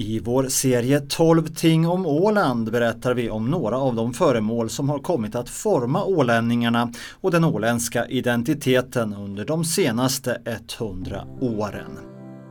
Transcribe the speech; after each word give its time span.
I 0.00 0.20
vår 0.20 0.44
serie 0.44 1.00
12 1.00 1.46
ting 1.46 1.88
om 1.88 2.06
Åland 2.06 2.72
berättar 2.72 3.14
vi 3.14 3.30
om 3.30 3.50
några 3.50 3.78
av 3.78 3.94
de 3.94 4.12
föremål 4.12 4.70
som 4.70 4.88
har 4.88 4.98
kommit 4.98 5.34
att 5.34 5.48
forma 5.48 6.04
ålänningarna 6.04 6.92
och 7.20 7.30
den 7.30 7.44
åländska 7.44 8.06
identiteten 8.06 9.14
under 9.14 9.44
de 9.44 9.64
senaste 9.64 10.38
100 10.78 11.20
åren. 11.40 11.98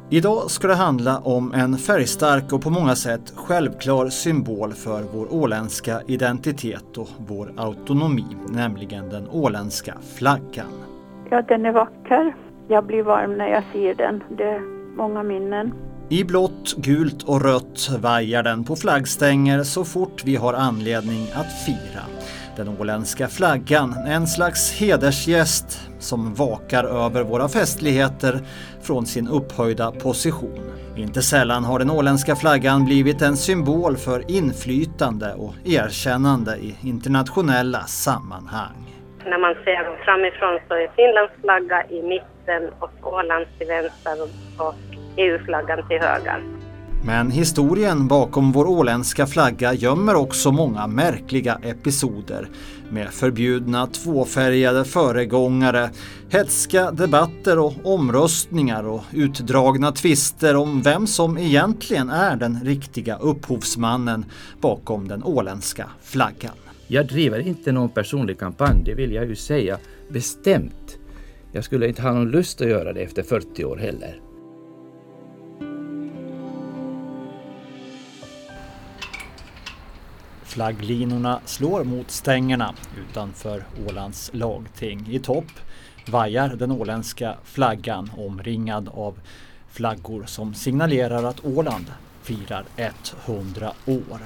Idag 0.10 0.52
ska 0.52 0.68
det 0.68 0.76
handla 0.76 1.20
om 1.20 1.54
en 1.54 1.78
färgstark 1.78 2.54
och 2.54 2.62
på 2.62 2.70
många 2.70 2.96
sätt 2.96 3.34
självklar 3.36 4.10
symbol 4.10 4.74
för 4.74 5.04
vår 5.14 5.34
åländska 5.34 6.02
identitet 6.08 6.98
och 6.98 7.10
vår 7.18 7.54
autonomi, 7.58 8.26
nämligen 8.50 9.10
den 9.10 9.28
åländska 9.30 9.94
flaggan. 10.16 10.84
Ja, 11.30 11.42
den 11.42 11.66
är 11.66 11.72
vacker. 11.72 12.36
Jag 12.68 12.86
blir 12.86 13.04
varm 13.04 13.38
när 13.38 13.48
jag 13.48 13.64
ser 13.74 13.96
den. 13.96 14.24
Det 14.38 14.44
är 14.44 14.62
många 14.98 15.24
minnen. 15.24 15.87
I 16.10 16.24
blått, 16.24 16.76
gult 16.78 17.24
och 17.24 17.42
rött 17.42 17.90
vajar 18.00 18.44
den 18.44 18.64
på 18.64 18.76
flaggstänger 18.76 19.64
så 19.64 19.86
fort 19.86 20.24
vi 20.26 20.36
har 20.36 20.54
anledning 20.54 21.28
att 21.34 21.66
fira. 21.66 22.04
Den 22.58 22.68
åländska 22.80 23.28
flaggan, 23.28 23.94
en 24.08 24.28
slags 24.28 24.82
hedersgäst 24.82 25.90
som 26.00 26.34
vakar 26.34 26.84
över 26.84 27.24
våra 27.24 27.50
festligheter 27.50 28.40
från 28.82 29.06
sin 29.06 29.28
upphöjda 29.28 29.92
position. 29.92 30.72
Inte 30.96 31.22
sällan 31.22 31.64
har 31.64 31.80
den 31.80 31.92
åländska 31.92 32.36
flaggan 32.36 32.86
blivit 32.86 33.22
en 33.22 33.38
symbol 33.38 33.98
för 33.98 34.32
inflytande 34.32 35.34
och 35.34 35.54
erkännande 35.66 36.58
i 36.58 36.76
internationella 36.84 37.82
sammanhang. 37.82 38.78
När 39.26 39.38
man 39.38 39.54
ser 39.54 39.84
dem 39.84 39.98
framifrån 40.06 40.60
så 40.68 40.74
är 40.74 40.88
Finlands 40.96 41.34
flagga 41.42 41.84
i 41.90 42.04
mitten 42.04 42.74
och 42.80 43.14
Ålands 43.14 43.50
till 43.58 43.68
vänster 43.68 44.22
och 44.58 44.76
EU-flaggan 45.18 45.88
till 45.88 46.00
höger. 46.00 46.44
Men 47.04 47.32
historien 47.32 48.08
bakom 48.08 48.52
vår 48.52 48.68
åländska 48.68 49.28
flagga 49.28 49.74
gömmer 49.74 50.16
också 50.16 50.52
många 50.52 50.88
märkliga 50.88 51.60
episoder 51.64 52.50
med 52.90 53.10
förbjudna 53.10 53.88
tvåfärgade 53.88 54.86
föregångare, 54.86 55.90
hetska 56.30 56.92
debatter 56.92 57.60
och 57.60 57.74
omröstningar 57.84 58.88
och 58.88 59.02
utdragna 59.14 59.92
tvister 59.92 60.56
om 60.56 60.82
vem 60.82 61.08
som 61.08 61.38
egentligen 61.38 62.10
är 62.10 62.36
den 62.36 62.60
riktiga 62.64 63.18
upphovsmannen 63.18 64.26
bakom 64.62 65.08
den 65.08 65.24
åländska 65.24 65.86
flaggan. 66.02 66.56
Jag 66.88 67.08
driver 67.08 67.40
inte 67.40 67.72
någon 67.72 67.90
personlig 67.90 68.40
kampanj, 68.40 68.82
det 68.86 68.94
vill 68.94 69.12
jag 69.12 69.26
ju 69.26 69.36
säga 69.36 69.78
bestämt. 70.10 70.98
Jag 71.52 71.64
skulle 71.64 71.88
inte 71.88 72.02
ha 72.02 72.12
någon 72.12 72.32
lust 72.32 72.62
att 72.62 72.70
göra 72.70 72.94
det 72.94 73.02
efter 73.02 73.24
40 73.24 73.66
år 73.66 73.78
heller. 73.78 74.27
Flagglinorna 80.58 81.42
slår 81.46 81.84
mot 81.84 82.12
stängerna 82.12 82.74
utanför 83.10 83.64
Ålands 83.88 84.30
lagting. 84.34 85.08
I 85.12 85.20
topp 85.20 85.46
vajar 86.08 86.50
den 86.50 86.72
åländska 86.72 87.36
flaggan 87.44 88.12
omringad 88.18 88.90
av 88.94 89.20
flaggor 89.70 90.24
som 90.26 90.54
signalerar 90.54 91.24
att 91.24 91.46
Åland 91.46 91.86
firar 92.22 92.66
100 93.26 93.74
år. 93.86 94.20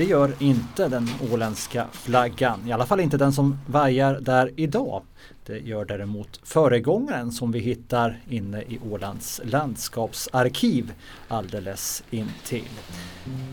Det 0.00 0.06
gör 0.06 0.34
inte 0.38 0.88
den 0.88 1.08
åländska 1.32 1.86
flaggan, 1.92 2.68
i 2.68 2.72
alla 2.72 2.86
fall 2.86 3.00
inte 3.00 3.16
den 3.16 3.32
som 3.32 3.58
vajar 3.66 4.20
där 4.20 4.50
idag. 4.56 5.02
Det 5.46 5.58
gör 5.58 5.84
däremot 5.84 6.40
föregångaren 6.42 7.32
som 7.32 7.52
vi 7.52 7.58
hittar 7.58 8.20
inne 8.28 8.62
i 8.62 8.78
Ålands 8.90 9.40
landskapsarkiv 9.44 10.92
alldeles 11.28 12.02
intill. 12.10 12.68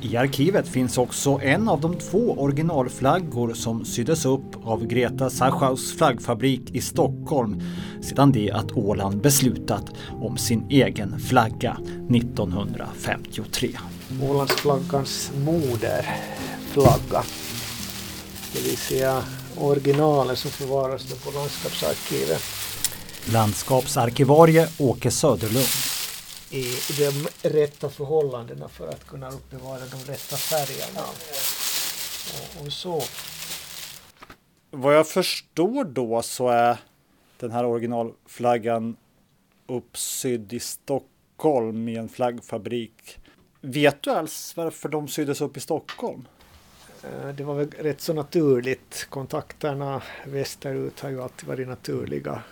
I 0.01 0.17
arkivet 0.17 0.67
finns 0.67 0.97
också 0.97 1.39
en 1.41 1.69
av 1.69 1.81
de 1.81 1.95
två 1.95 2.35
originalflaggor 2.37 3.53
som 3.53 3.85
syddes 3.85 4.25
upp 4.25 4.65
av 4.65 4.87
Greta 4.87 5.29
Sachaus 5.29 5.97
flaggfabrik 5.97 6.71
i 6.71 6.81
Stockholm 6.81 7.61
sedan 8.02 8.31
det 8.31 8.52
att 8.52 8.71
Åland 8.71 9.21
beslutat 9.21 9.91
om 10.21 10.37
sin 10.37 10.65
egen 10.69 11.19
flagga 11.19 11.77
1953. 12.09 13.69
Ålandsflaggans 14.21 15.31
moder 15.45 16.05
moderflagga. 16.77 17.23
Det 18.54 18.61
vill 18.61 18.77
säga 18.77 19.23
originalen 19.58 20.36
som 20.36 20.52
förvaras 20.52 21.23
på 21.23 21.32
landskapsarkivet. 21.32 22.42
Landskapsarkivarie 23.33 24.70
Åke 24.80 25.11
Söderlund. 25.11 25.67
I 26.49 26.64
de 26.98 27.27
rätta 27.49 27.89
förhållandena 27.89 28.70
för 28.70 28.87
att 28.87 29.08
kunna 29.08 29.30
uppbevara 29.30 29.80
de 29.80 30.11
rätta 30.11 30.37
färgerna. 30.37 31.08
Och, 32.33 32.66
och 32.66 32.73
så. 32.73 33.02
Vad 34.71 34.95
jag 34.95 35.08
förstår 35.08 35.83
då 35.83 36.21
så 36.21 36.49
är 36.49 36.77
den 37.39 37.52
här 37.52 37.66
originalflaggan 37.66 38.95
uppsydd 39.67 40.54
i 40.54 40.60
Stockholm 40.60 41.89
i 41.89 41.95
en 41.95 42.10
flaggfabrik. 42.10 43.20
Vet 43.61 44.02
du 44.02 44.11
alls 44.11 44.54
varför 44.58 44.89
de 44.89 45.08
syddes 45.08 45.42
upp 45.42 45.58
i 45.58 45.60
Stockholm? 45.60 46.27
Eh, 47.03 47.27
det 47.27 47.43
var 47.43 47.55
väl 47.55 47.71
rätt 47.71 48.02
så 48.02 48.13
naturligt. 48.13 49.08
Kontakterna 49.09 50.02
västerut 50.25 50.99
har 50.99 51.09
ju 51.09 51.21
alltid 51.21 51.47
varit 51.47 51.67
naturliga 51.67 52.43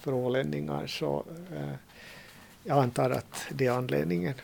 för 0.00 0.14
ålänningar. 0.14 0.86
Så 0.86 1.24
eh, 1.56 1.74
jag 2.64 2.78
antar 2.78 3.10
att 3.10 3.46
det 3.50 3.66
är 3.66 3.70
anledningen. 3.70 4.34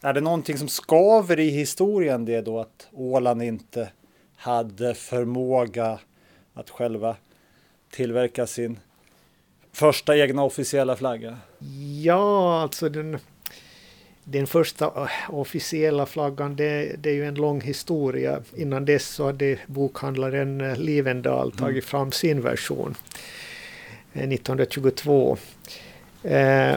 Är 0.00 0.12
det 0.12 0.20
någonting 0.20 0.58
som 0.58 0.68
skaver 0.68 1.40
i 1.40 1.50
historien 1.50 2.24
det 2.24 2.40
då 2.40 2.60
att 2.60 2.88
Åland 2.92 3.42
inte 3.42 3.90
hade 4.36 4.94
förmåga 4.94 5.98
att 6.54 6.70
själva 6.70 7.16
tillverka 7.90 8.46
sin 8.46 8.78
första 9.72 10.16
egna 10.16 10.42
officiella 10.42 10.96
flagga? 10.96 11.38
Ja, 12.02 12.60
alltså 12.62 12.88
den 12.88 13.18
den 14.28 14.46
första 14.46 14.84
äh, 14.84 15.34
officiella 15.34 16.06
flaggan, 16.06 16.56
det, 16.56 16.96
det, 16.98 17.10
är 17.10 17.14
ju 17.14 17.24
en 17.24 17.34
lång 17.34 17.60
historia. 17.60 18.42
Innan 18.56 18.84
dess 18.84 19.06
så 19.06 19.26
hade 19.26 19.58
bokhandlaren 19.66 20.60
äh, 20.60 20.76
Livendal 20.76 21.46
mm. 21.46 21.56
tagit 21.56 21.84
fram 21.84 22.12
sin 22.12 22.42
version 22.42 22.94
1922. 24.12 25.36
Eh, 26.22 26.70
äh, 26.70 26.76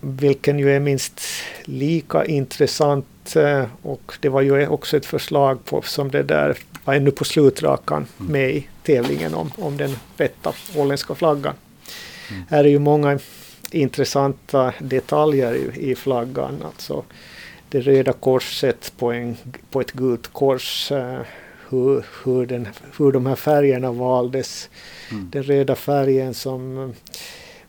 vilken 0.00 0.58
ju 0.58 0.72
är 0.72 0.80
minst 0.80 1.20
lika 1.64 2.24
intressant 2.24 3.36
eh, 3.36 3.64
och 3.82 4.12
det 4.20 4.28
var 4.28 4.40
ju 4.40 4.66
också 4.66 4.96
ett 4.96 5.06
förslag 5.06 5.64
på, 5.64 5.82
som 5.82 6.10
det 6.10 6.22
där 6.22 6.58
var 6.84 6.94
ännu 6.94 7.10
på 7.10 7.24
slutrakan 7.24 8.06
mm. 8.20 8.32
med 8.32 8.50
i 8.50 8.68
tävlingen 8.82 9.34
om, 9.34 9.50
om 9.56 9.76
den 9.76 9.96
rätta 10.16 10.52
åländska 10.76 11.14
flaggan. 11.14 11.54
Mm. 12.30 12.42
Här 12.50 12.64
är 12.64 12.68
ju 12.68 12.78
många 12.78 13.18
intressanta 13.74 14.74
detaljer 14.78 15.54
i, 15.54 15.90
i 15.90 15.94
flaggan. 15.94 16.62
Alltså 16.64 17.04
det 17.68 17.80
röda 17.80 18.12
korset 18.12 18.92
på, 18.98 19.12
en, 19.12 19.36
på 19.70 19.80
ett 19.80 19.92
gult 19.92 20.32
kors. 20.32 20.92
Uh, 20.92 21.20
hur, 21.72 22.04
hur, 22.24 22.46
den, 22.46 22.68
hur 22.98 23.12
de 23.12 23.26
här 23.26 23.36
färgerna 23.36 23.92
valdes. 23.92 24.70
Mm. 25.10 25.30
Den 25.30 25.42
röda 25.42 25.74
färgen 25.74 26.34
som 26.34 26.94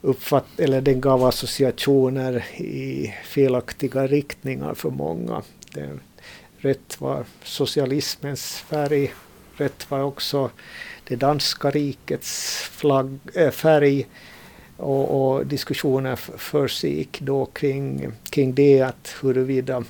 uppfatt, 0.02 0.60
eller 0.60 0.82
den 0.82 1.02
gav 1.02 1.24
associationer 1.24 2.46
i 2.58 3.14
felaktiga 3.24 4.08
riktningar 4.08 4.74
för 4.74 4.90
många. 4.90 5.42
Den, 5.74 6.00
rätt 6.58 7.02
var 7.02 7.26
socialismens 7.44 8.56
färg. 8.60 9.14
Rätt 9.56 9.92
var 9.92 10.04
också 10.04 10.50
det 11.08 11.16
danska 11.16 11.70
rikets 11.70 12.58
flagg, 12.72 13.20
äh, 13.34 13.52
färg 13.52 14.08
och, 14.84 15.36
och 15.36 15.46
diskussioner 15.46 16.16
försiggick 16.16 17.22
då 17.22 17.46
kring, 17.46 18.12
kring 18.30 18.54
det 18.54 18.82
att 18.82 19.16
huruvida 19.22 19.84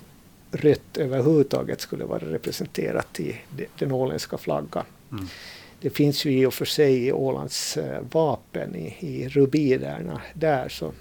rött 0.51 0.97
överhuvudtaget 0.97 1.81
skulle 1.81 2.05
vara 2.05 2.25
representerat 2.25 3.19
i 3.19 3.35
den 3.79 3.91
åländska 3.91 4.37
flaggan. 4.37 4.85
Mm. 5.11 5.27
Det 5.81 5.89
finns 5.89 6.25
ju 6.25 6.31
i 6.31 6.45
och 6.45 6.53
för 6.53 6.65
sig 6.65 7.07
i 7.07 7.11
Ålands 7.11 7.77
äh, 7.77 8.01
vapen 8.11 8.75
i, 8.75 8.95
i 8.99 9.29
rubinerna 9.29 10.21
där 10.33 10.69
så 10.69 10.91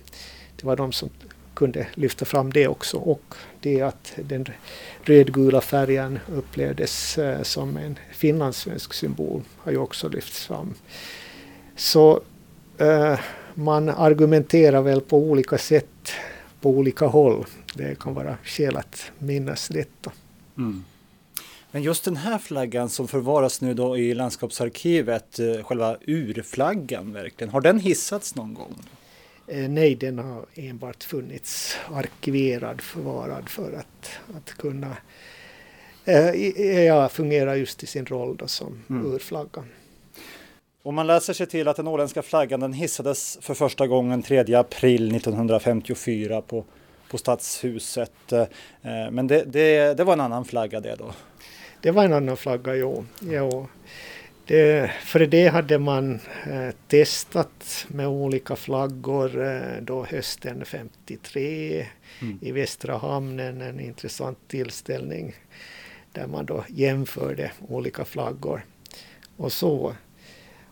det 0.56 0.66
var 0.66 0.76
de 0.76 0.92
som 0.92 1.10
kunde 1.54 1.86
lyfta 1.94 2.24
fram 2.24 2.52
det 2.52 2.68
också 2.68 2.96
och 2.96 3.34
det 3.60 3.82
att 3.82 4.12
den 4.16 4.46
rödgula 5.02 5.60
färgen 5.60 6.18
upplevdes 6.32 7.18
äh, 7.18 7.42
som 7.42 7.76
en 7.76 7.98
finlandssvensk 8.12 8.94
symbol 8.94 9.42
har 9.56 9.72
ju 9.72 9.78
också 9.78 10.08
lyfts 10.08 10.46
fram. 10.46 10.74
Så 11.76 12.20
äh, 12.78 13.18
man 13.54 13.88
argumenterar 13.88 14.82
väl 14.82 15.00
på 15.00 15.18
olika 15.18 15.58
sätt 15.58 16.12
på 16.60 16.70
olika 16.70 17.06
håll. 17.06 17.44
Det 17.74 17.98
kan 17.98 18.14
vara 18.14 18.36
skäl 18.44 18.76
att 18.76 19.12
minnas 19.18 19.68
detta. 19.68 20.12
Mm. 20.58 20.84
Men 21.70 21.82
just 21.82 22.04
den 22.04 22.16
här 22.16 22.38
flaggan 22.38 22.88
som 22.88 23.08
förvaras 23.08 23.60
nu 23.60 23.74
då 23.74 23.96
i 23.96 24.14
landskapsarkivet, 24.14 25.38
eh, 25.38 25.64
själva 25.64 25.96
urflaggan 26.00 27.12
verkligen, 27.12 27.52
har 27.52 27.60
den 27.60 27.80
hissats 27.80 28.34
någon 28.34 28.54
gång? 28.54 28.74
Eh, 29.46 29.68
nej, 29.68 29.94
den 29.94 30.18
har 30.18 30.46
enbart 30.54 31.04
funnits 31.04 31.76
arkiverad, 31.92 32.80
förvarad 32.80 33.48
för 33.48 33.72
att, 33.72 34.08
att 34.36 34.54
kunna 34.54 34.96
eh, 36.04 36.82
ja, 36.84 37.08
fungera 37.08 37.56
just 37.56 37.82
i 37.82 37.86
sin 37.86 38.06
roll 38.06 38.36
då 38.36 38.48
som 38.48 38.82
mm. 38.90 39.06
urflagga. 39.06 39.64
Och 40.82 40.94
man 40.94 41.06
läser 41.06 41.32
sig 41.32 41.46
till 41.46 41.68
att 41.68 41.76
den 41.76 41.88
åländska 41.88 42.22
flaggan 42.22 42.60
den 42.60 42.72
hissades 42.72 43.38
för 43.40 43.54
första 43.54 43.86
gången 43.86 44.22
3 44.22 44.54
april 44.54 45.16
1954 45.16 46.42
på, 46.42 46.64
på 47.10 47.18
Stadshuset. 47.18 48.32
Eh, 48.32 48.46
men 49.10 49.26
det, 49.26 49.44
det, 49.44 49.96
det 49.96 50.04
var 50.04 50.12
en 50.12 50.20
annan 50.20 50.44
flagga 50.44 50.80
det 50.80 50.94
då? 50.94 51.14
Det 51.80 51.90
var 51.90 52.04
en 52.04 52.12
annan 52.12 52.36
flagga, 52.36 52.74
jo. 52.74 53.04
jo. 53.20 53.68
Det, 54.46 54.90
för 55.04 55.26
det 55.26 55.48
hade 55.48 55.78
man 55.78 56.20
eh, 56.50 56.74
testat 56.88 57.86
med 57.88 58.08
olika 58.08 58.56
flaggor 58.56 59.44
eh, 59.46 59.82
då 59.82 60.04
hösten 60.04 60.64
53 60.64 61.86
mm. 62.20 62.38
i 62.42 62.52
Västra 62.52 62.96
hamnen, 62.96 63.60
en 63.60 63.80
intressant 63.80 64.38
tillställning 64.48 65.34
där 66.12 66.26
man 66.26 66.46
då 66.46 66.64
jämförde 66.68 67.52
olika 67.68 68.04
flaggor. 68.04 68.64
Och 69.36 69.52
så, 69.52 69.94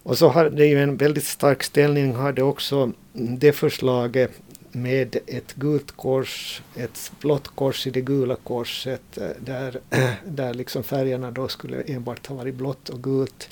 och 0.03 0.19
så 0.19 0.29
hade 0.29 0.67
ju 0.67 0.83
en 0.83 0.97
väldigt 0.97 1.25
stark 1.25 1.63
ställning 1.63 2.15
hade 2.15 2.43
också 2.43 2.93
det 3.13 3.53
förslaget 3.53 4.31
med 4.73 5.17
ett 5.27 5.55
gult 5.55 5.93
kors, 5.93 6.63
ett 6.77 7.13
blått 7.21 7.49
kors 7.49 7.87
i 7.87 7.91
det 7.91 8.01
gula 8.01 8.37
korset 8.37 9.19
eh, 9.19 9.29
där, 9.39 9.81
där 10.25 10.55
liksom 10.55 10.83
färgerna 10.83 11.31
då 11.31 11.49
skulle 11.49 11.83
enbart 11.83 12.27
ha 12.27 12.37
varit 12.37 12.55
blått 12.55 12.89
och 12.89 13.03
gult. 13.03 13.49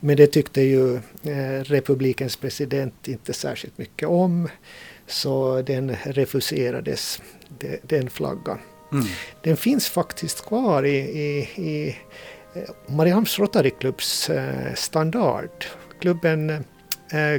Men 0.00 0.16
det 0.16 0.26
tyckte 0.26 0.60
ju 0.60 0.94
eh, 1.22 1.62
republikens 1.62 2.36
president 2.36 3.08
inte 3.08 3.32
särskilt 3.32 3.78
mycket 3.78 4.08
om. 4.08 4.48
Så 5.06 5.62
den 5.62 5.96
refuserades, 6.04 7.22
den 7.82 8.10
flaggan. 8.10 8.58
Mm. 8.92 9.06
Den 9.42 9.56
finns 9.56 9.88
faktiskt 9.88 10.46
kvar 10.46 10.82
i, 10.82 10.96
i, 10.96 11.38
i 11.56 11.96
Mariehamns 12.86 13.38
Rotary 13.38 13.70
Clubs 13.70 14.30
standard. 14.74 15.64
Klubben 16.00 16.64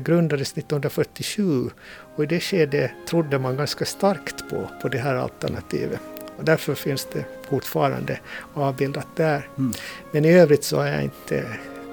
grundades 0.02 0.52
1947 0.52 1.70
och 2.16 2.24
i 2.24 2.28
det 2.28 2.40
skedet 2.40 2.92
trodde 3.08 3.40
man 3.40 3.58
ganska 3.58 3.86
starkt 3.86 4.50
på, 4.50 4.70
på 4.82 4.90
det 4.90 4.98
här 4.98 5.16
alternativet. 5.16 6.00
Och 6.38 6.46
därför 6.46 6.76
finns 6.76 7.08
det 7.14 7.26
fortfarande 7.50 8.20
avbildat 8.54 9.08
där. 9.16 9.50
Mm. 9.58 9.74
Men 10.12 10.26
i 10.26 10.34
övrigt 10.34 10.64
så 10.64 10.78
har 10.78 10.88
jag 10.88 11.04
inte 11.04 11.46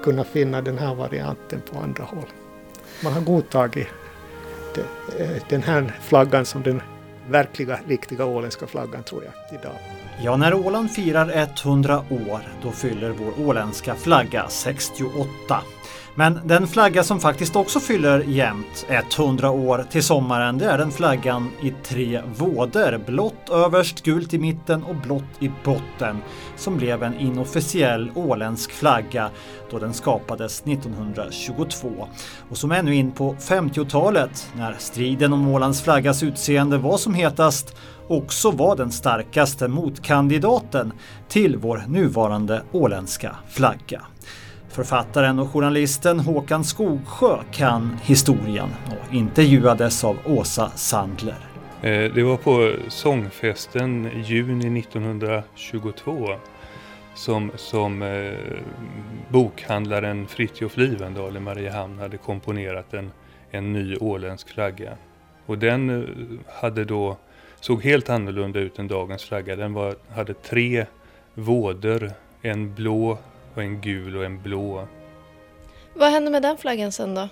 kunnat 0.03 0.27
finna 0.27 0.61
den 0.61 0.77
här 0.77 0.95
varianten 0.95 1.61
på 1.71 1.79
andra 1.79 2.03
håll. 2.03 2.27
Man 3.03 3.13
har 3.13 3.21
godtagit 3.21 3.87
eh, 5.17 5.29
den 5.49 5.63
här 5.63 5.99
flaggan 6.01 6.45
som 6.45 6.63
den 6.63 6.81
verkliga, 7.29 7.79
riktiga 7.87 8.25
åländska 8.25 8.67
flaggan 8.67 9.03
tror 9.03 9.23
jag 9.23 9.59
idag. 9.59 10.02
Ja, 10.21 10.37
när 10.37 10.53
Åland 10.53 10.91
firar 10.91 11.47
100 11.63 12.03
år, 12.09 12.41
då 12.61 12.71
fyller 12.71 13.09
vår 13.09 13.47
åländska 13.47 13.95
flagga 13.95 14.45
68. 14.49 15.61
Men 16.15 16.39
den 16.43 16.67
flagga 16.67 17.03
som 17.03 17.19
faktiskt 17.19 17.55
också 17.55 17.79
fyller 17.79 18.19
jämnt 18.19 18.85
100 18.89 19.51
år 19.51 19.85
till 19.91 20.03
sommaren 20.03 20.57
det 20.57 20.65
är 20.65 20.77
den 20.77 20.91
flaggan 20.91 21.51
i 21.61 21.73
tre 21.83 22.21
våder. 22.37 22.99
Blått 23.05 23.49
överst, 23.49 24.03
gult 24.03 24.33
i 24.33 24.39
mitten 24.39 24.83
och 24.83 24.95
blått 24.95 25.23
i 25.39 25.51
botten. 25.63 26.17
Som 26.55 26.77
blev 26.77 27.03
en 27.03 27.19
inofficiell 27.19 28.11
åländsk 28.15 28.71
flagga 28.71 29.29
då 29.71 29.79
den 29.79 29.93
skapades 29.93 30.61
1922. 30.61 32.07
Och 32.49 32.57
som 32.57 32.71
ännu 32.71 32.95
in 32.95 33.11
på 33.11 33.33
50-talet 33.33 34.51
när 34.55 34.75
striden 34.79 35.33
om 35.33 35.47
Ålands 35.47 35.81
flaggas 35.81 36.23
utseende 36.23 36.77
var 36.77 36.97
som 36.97 37.13
hetast 37.13 37.75
också 38.07 38.51
var 38.51 38.75
den 38.75 38.91
starkaste 38.91 39.67
motkandidaten 39.67 40.93
till 41.27 41.57
vår 41.57 41.83
nuvarande 41.87 42.61
åländska 42.71 43.35
flagga. 43.49 44.01
Författaren 44.69 45.39
och 45.39 45.49
journalisten 45.49 46.19
Håkan 46.19 46.63
Skogsjö 46.63 47.37
kan 47.51 47.99
historien 48.03 48.69
och 48.87 49.13
intervjuades 49.13 50.03
av 50.03 50.17
Åsa 50.25 50.69
Sandler. 50.69 51.37
Eh, 51.81 52.13
det 52.13 52.23
var 52.23 52.37
på 52.37 52.73
sångfesten 52.87 54.09
juni 54.25 54.79
1922 54.79 56.29
som, 57.15 57.51
som 57.55 58.01
eh, 58.01 58.33
bokhandlaren 59.29 60.27
Fritjof 60.27 60.77
Livendal 60.77 61.37
i 61.37 61.39
Mariehamn 61.39 61.99
hade 61.99 62.17
komponerat 62.17 62.93
en, 62.93 63.11
en 63.51 63.73
ny 63.73 63.95
åländsk 63.95 64.49
flagga. 64.49 64.97
Och 65.45 65.57
den 65.57 65.89
eh, 65.89 66.09
hade 66.61 66.85
då, 66.85 67.17
såg 67.63 67.83
helt 67.83 68.09
annorlunda 68.09 68.59
ut 68.59 68.79
än 68.79 68.87
dagens 68.87 69.23
flagga. 69.23 69.55
Den 69.55 69.73
var, 69.73 69.95
hade 70.09 70.33
tre 70.33 70.85
vådor, 71.33 72.11
en 72.41 72.73
blå, 72.73 73.17
och 73.53 73.61
en 73.63 73.81
gul 73.81 74.17
och 74.17 74.25
en 74.25 74.41
blå. 74.41 74.87
Vad 75.93 76.11
hände 76.11 76.31
med 76.31 76.41
den 76.41 76.57
flaggan 76.57 76.91
sen 76.91 77.15
då? 77.15 77.29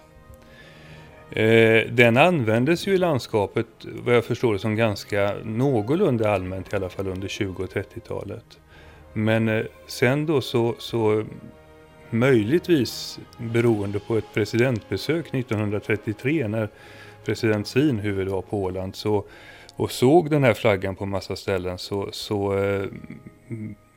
Eh, 1.40 1.86
den 1.92 2.18
användes 2.18 2.88
ju 2.88 2.94
i 2.94 2.98
landskapet, 2.98 3.68
vad 3.82 4.16
jag 4.16 4.26
förstår 4.26 4.58
som 4.58 4.76
ganska 4.76 5.36
någorlunda 5.44 6.32
allmänt 6.34 6.74
i 6.74 6.76
alla 6.76 6.90
fall 6.90 7.08
under 7.08 7.28
20 7.28 7.64
och 7.64 7.70
30-talet. 7.70 8.60
Men 9.14 9.50
eh, 9.50 9.66
sen 9.88 10.26
då 10.26 10.42
så, 10.42 10.76
så 10.78 11.26
möjligtvis 12.10 13.20
beroende 13.38 14.00
på 14.00 14.18
ett 14.18 14.34
presidentbesök 14.34 15.34
1933 15.34 16.48
när 16.48 16.70
president 17.26 17.68
Svinhuvud 17.68 18.28
var 18.28 18.42
på 18.42 18.64
Åland 18.64 18.96
så, 18.96 19.26
och 19.76 19.92
såg 19.92 20.30
den 20.30 20.44
här 20.44 20.54
flaggan 20.54 20.96
på 20.96 21.06
massa 21.06 21.36
ställen 21.36 21.78
så, 21.78 22.10
så 22.12 22.58
eh, 22.58 22.86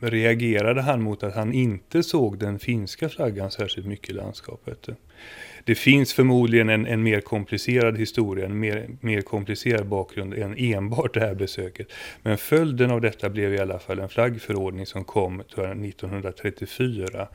reagerade 0.00 0.82
han 0.82 1.02
mot 1.02 1.22
att 1.22 1.34
han 1.34 1.52
inte 1.52 2.02
såg 2.02 2.38
den 2.38 2.58
finska 2.58 3.08
flaggan 3.08 3.50
särskilt 3.50 3.86
mycket 3.86 4.10
i 4.10 4.12
landskapet. 4.12 4.88
Det 5.64 5.74
finns 5.74 6.12
förmodligen 6.12 6.68
en, 6.68 6.86
en 6.86 7.02
mer 7.02 7.20
komplicerad 7.20 7.98
historia, 7.98 8.46
en 8.46 8.58
mer, 8.58 8.88
mer 9.00 9.20
komplicerad 9.20 9.86
bakgrund 9.86 10.34
än 10.34 10.54
enbart 10.58 11.14
det 11.14 11.20
här 11.20 11.34
besöket. 11.34 11.92
Men 12.22 12.38
följden 12.38 12.90
av 12.90 13.00
detta 13.00 13.30
blev 13.30 13.54
i 13.54 13.58
alla 13.58 13.78
fall 13.78 13.98
en 13.98 14.08
flaggförordning 14.08 14.86
som 14.86 15.04
kom 15.04 15.40
1934 15.40 17.28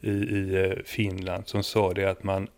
i, 0.00 0.10
i 0.10 0.64
eh, 0.64 0.72
Finland 0.84 1.48
som 1.48 1.62
sa 1.62 1.92
det 1.92 2.10
att 2.10 2.24
man 2.24 2.48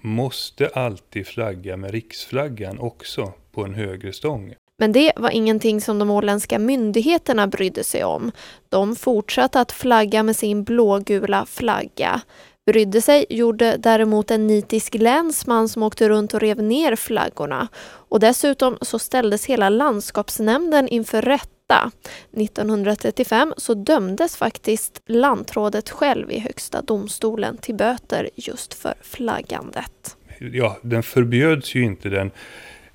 måste 0.00 0.68
alltid 0.68 1.26
flagga 1.26 1.76
med 1.76 1.90
riksflaggan 1.90 2.78
också 2.78 3.32
på 3.52 3.64
en 3.64 3.74
högre 3.74 4.12
stång. 4.12 4.54
Men 4.78 4.92
det 4.92 5.12
var 5.16 5.30
ingenting 5.30 5.80
som 5.80 5.98
de 5.98 6.10
åländska 6.10 6.58
myndigheterna 6.58 7.46
brydde 7.46 7.84
sig 7.84 8.04
om. 8.04 8.32
De 8.68 8.96
fortsatte 8.96 9.60
att 9.60 9.72
flagga 9.72 10.22
med 10.22 10.36
sin 10.36 10.64
blågula 10.64 11.46
flagga. 11.46 12.20
Brydde 12.66 13.02
sig 13.02 13.26
gjorde 13.30 13.76
däremot 13.76 14.30
en 14.30 14.46
nitisk 14.46 14.94
länsman 14.94 15.68
som 15.68 15.82
åkte 15.82 16.08
runt 16.08 16.34
och 16.34 16.40
rev 16.40 16.62
ner 16.62 16.96
flaggorna. 16.96 17.68
Och 17.84 18.20
dessutom 18.20 18.78
så 18.80 18.98
ställdes 18.98 19.46
hela 19.46 19.68
landskapsnämnden 19.68 20.88
inför 20.88 21.22
rätta. 21.22 21.90
1935 22.36 23.54
så 23.56 23.74
dömdes 23.74 24.36
faktiskt 24.36 25.02
lantrådet 25.06 25.90
själv 25.90 26.30
i 26.30 26.38
Högsta 26.38 26.82
domstolen 26.82 27.56
till 27.56 27.74
böter 27.74 28.30
just 28.34 28.74
för 28.74 28.94
flaggandet. 29.02 30.16
Ja, 30.38 30.76
den 30.82 31.02
förbjöds 31.02 31.74
ju 31.74 31.82
inte 31.82 32.08
den 32.08 32.30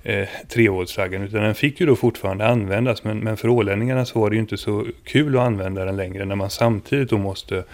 eh, 0.02 0.28
trevågsflaggan 0.48 1.22
utan 1.22 1.42
den 1.42 1.54
fick 1.54 1.80
ju 1.80 1.86
då 1.86 1.96
fortfarande 1.96 2.46
användas 2.46 3.04
men, 3.04 3.18
men 3.18 3.36
för 3.36 3.48
ålänningarna 3.48 4.04
så 4.04 4.20
var 4.20 4.30
det 4.30 4.36
ju 4.36 4.40
inte 4.40 4.56
så 4.56 4.86
kul 5.04 5.36
att 5.36 5.42
använda 5.42 5.84
den 5.84 5.96
längre 5.96 6.24
när 6.24 6.36
man 6.36 6.50
samtidigt 6.50 7.10
då 7.10 7.18
måste 7.18 7.64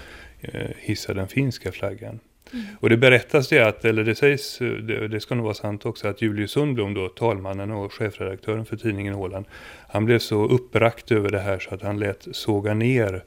eh, 0.41 0.71
hissa 0.77 1.15
den 1.15 1.29
finska 1.29 1.73
flaggan. 1.73 2.21
Mm. 2.53 2.65
Och 2.81 2.91
det 2.91 2.97
berättas 2.97 3.49
det 3.49 3.61
att, 3.61 3.85
eller 3.85 4.05
det 4.05 4.15
sägs, 4.15 4.59
det, 4.59 5.09
det 5.09 5.21
ska 5.21 5.35
nog 5.35 5.45
vara 5.45 5.55
sant 5.55 5.87
också, 5.87 6.09
att 6.09 6.23
Julius 6.23 6.51
Sundblom 6.51 6.95
då, 6.95 7.09
talmannen 7.09 7.71
och 7.71 7.93
chefredaktören 7.93 8.65
för 8.65 8.77
tidningen 8.77 9.15
Åland, 9.15 9.47
han 9.89 10.05
blev 10.05 10.19
så 10.19 10.45
upprakt 10.49 11.13
över 11.13 11.31
det 11.31 11.39
här 11.39 11.59
så 11.59 11.75
att 11.75 11.83
han 11.83 11.99
lät 11.99 12.29
såga 12.33 12.75
ner 12.75 13.25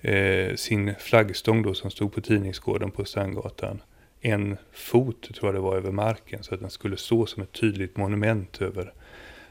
eh, 0.00 0.54
sin 0.54 0.94
flaggstång 0.98 1.62
då 1.62 1.74
som 1.74 1.90
stod 1.90 2.14
på 2.14 2.20
tidningsgården 2.20 2.90
på 2.90 3.04
Strandgatan 3.04 3.80
en 4.26 4.56
fot, 4.72 5.34
tror 5.34 5.48
jag 5.48 5.54
det 5.54 5.60
var, 5.60 5.76
över 5.76 5.92
marken 5.92 6.42
så 6.42 6.54
att 6.54 6.60
den 6.60 6.70
skulle 6.70 6.96
stå 6.96 7.26
som 7.26 7.42
ett 7.42 7.52
tydligt 7.52 7.96
monument 7.96 8.62
över 8.62 8.92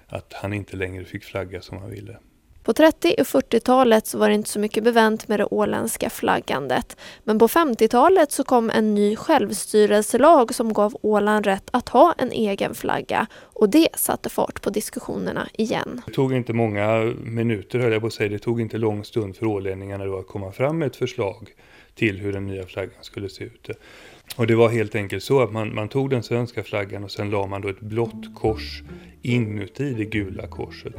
att 0.07 0.33
han 0.33 0.53
inte 0.53 0.77
längre 0.77 1.05
fick 1.05 1.23
flagga 1.23 1.61
som 1.61 1.77
han 1.77 1.89
ville. 1.89 2.17
På 2.63 2.73
30 2.73 3.15
och 3.19 3.25
40-talet 3.25 4.07
så 4.07 4.17
var 4.17 4.29
det 4.29 4.35
inte 4.35 4.49
så 4.49 4.59
mycket 4.59 4.83
bevänt 4.83 5.27
med 5.27 5.39
det 5.39 5.45
åländska 5.45 6.09
flaggandet. 6.09 6.97
Men 7.23 7.39
på 7.39 7.47
50-talet 7.47 8.31
så 8.31 8.43
kom 8.43 8.69
en 8.69 8.95
ny 8.95 9.15
självstyrelselag 9.15 10.55
som 10.55 10.73
gav 10.73 10.97
Åland 11.01 11.45
rätt 11.45 11.69
att 11.71 11.89
ha 11.89 12.13
en 12.17 12.31
egen 12.31 12.75
flagga 12.75 13.27
och 13.43 13.69
det 13.69 13.87
satte 13.93 14.29
fart 14.29 14.61
på 14.61 14.69
diskussionerna 14.69 15.49
igen. 15.53 16.01
Det 16.05 16.13
tog 16.13 16.33
inte 16.33 16.53
många 16.53 17.13
minuter 17.23 17.79
höll 17.79 17.91
jag 17.91 18.01
på 18.01 18.07
att 18.07 18.13
säga, 18.13 18.29
det 18.29 18.39
tog 18.39 18.61
inte 18.61 18.77
lång 18.77 19.03
stund 19.03 19.35
för 19.35 19.45
ålänningarna 19.45 20.05
då 20.05 20.17
att 20.17 20.27
komma 20.27 20.51
fram 20.51 20.79
med 20.79 20.85
ett 20.85 20.95
förslag 20.95 21.49
till 21.95 22.17
hur 22.17 22.33
den 22.33 22.47
nya 22.47 22.65
flaggan 22.65 23.01
skulle 23.01 23.29
se 23.29 23.43
ut. 23.43 23.69
Och 24.35 24.47
det 24.47 24.55
var 24.55 24.69
helt 24.69 24.95
enkelt 24.95 25.23
så 25.23 25.41
att 25.41 25.51
man, 25.51 25.75
man 25.75 25.89
tog 25.89 26.09
den 26.09 26.23
svenska 26.23 26.63
flaggan 26.63 27.03
och 27.03 27.11
sen 27.11 27.29
la 27.29 27.47
man 27.47 27.61
då 27.61 27.69
ett 27.69 27.79
blått 27.79 28.35
kors 28.35 28.83
inuti 29.21 29.93
det 29.93 30.05
gula 30.05 30.47
korset. 30.47 30.95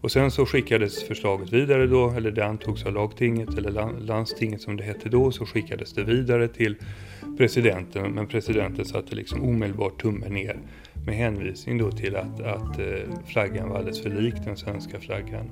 Och 0.00 0.12
sen 0.12 0.30
så 0.30 0.46
skickades 0.46 1.04
förslaget 1.04 1.52
vidare 1.52 1.86
då, 1.86 2.10
eller 2.10 2.30
det 2.30 2.46
antogs 2.46 2.86
av 2.86 2.92
lagtinget 2.92 3.58
eller 3.58 4.00
landstinget 4.00 4.60
som 4.60 4.76
det 4.76 4.84
hette 4.84 5.08
då, 5.08 5.30
så 5.30 5.46
skickades 5.46 5.92
det 5.92 6.02
vidare 6.02 6.48
till 6.48 6.76
presidenten. 7.38 8.12
Men 8.12 8.26
presidenten 8.26 8.84
satte 8.84 9.14
liksom 9.14 9.42
omedelbart 9.42 10.02
tummen 10.02 10.32
ner 10.32 10.58
med 11.06 11.14
hänvisning 11.14 11.78
då 11.78 11.90
till 11.90 12.16
att, 12.16 12.40
att 12.40 12.78
eh, 12.78 12.86
flaggan 13.26 13.68
var 13.68 13.76
alldeles 13.76 14.02
för 14.02 14.10
lik 14.10 14.34
den 14.44 14.56
svenska 14.56 15.00
flaggan. 15.00 15.50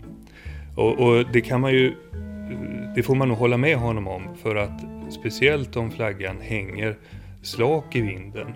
Och, 0.77 1.01
och 1.01 1.25
det 1.33 1.41
kan 1.41 1.61
man 1.61 1.73
ju, 1.73 1.95
det 2.95 3.03
får 3.03 3.15
man 3.15 3.29
nog 3.29 3.37
hålla 3.37 3.57
med 3.57 3.77
honom 3.77 4.09
om 4.09 4.23
för 4.43 4.57
att 4.57 4.85
speciellt 5.11 5.77
om 5.77 5.91
flaggan 5.91 6.37
hänger 6.41 6.97
slak 7.43 7.97
i 7.97 8.01
vinden 8.01 8.55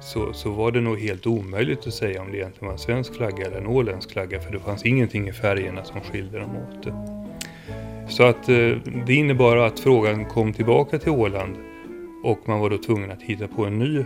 så, 0.00 0.32
så 0.32 0.50
var 0.50 0.72
det 0.72 0.80
nog 0.80 0.98
helt 0.98 1.26
omöjligt 1.26 1.86
att 1.86 1.94
säga 1.94 2.22
om 2.22 2.30
det 2.30 2.36
egentligen 2.36 2.66
var 2.66 2.72
en 2.72 2.78
svensk 2.78 3.14
flagga 3.14 3.46
eller 3.46 3.56
en 3.56 3.66
åländsk 3.66 4.12
flagga 4.12 4.40
för 4.40 4.52
det 4.52 4.60
fanns 4.60 4.84
ingenting 4.84 5.28
i 5.28 5.32
färgerna 5.32 5.84
som 5.84 6.00
skilde 6.00 6.38
dem 6.38 6.50
åt. 6.56 6.88
Så 8.08 8.22
att 8.22 8.48
eh, 8.48 8.76
det 9.06 9.14
innebar 9.14 9.56
att 9.56 9.80
frågan 9.80 10.24
kom 10.24 10.52
tillbaka 10.52 10.98
till 10.98 11.10
Åland 11.10 11.56
och 12.24 12.38
man 12.48 12.60
var 12.60 12.70
då 12.70 12.78
tvungen 12.78 13.10
att 13.10 13.22
hitta 13.22 13.48
på 13.48 13.64
en 13.64 13.78
ny, 13.78 13.98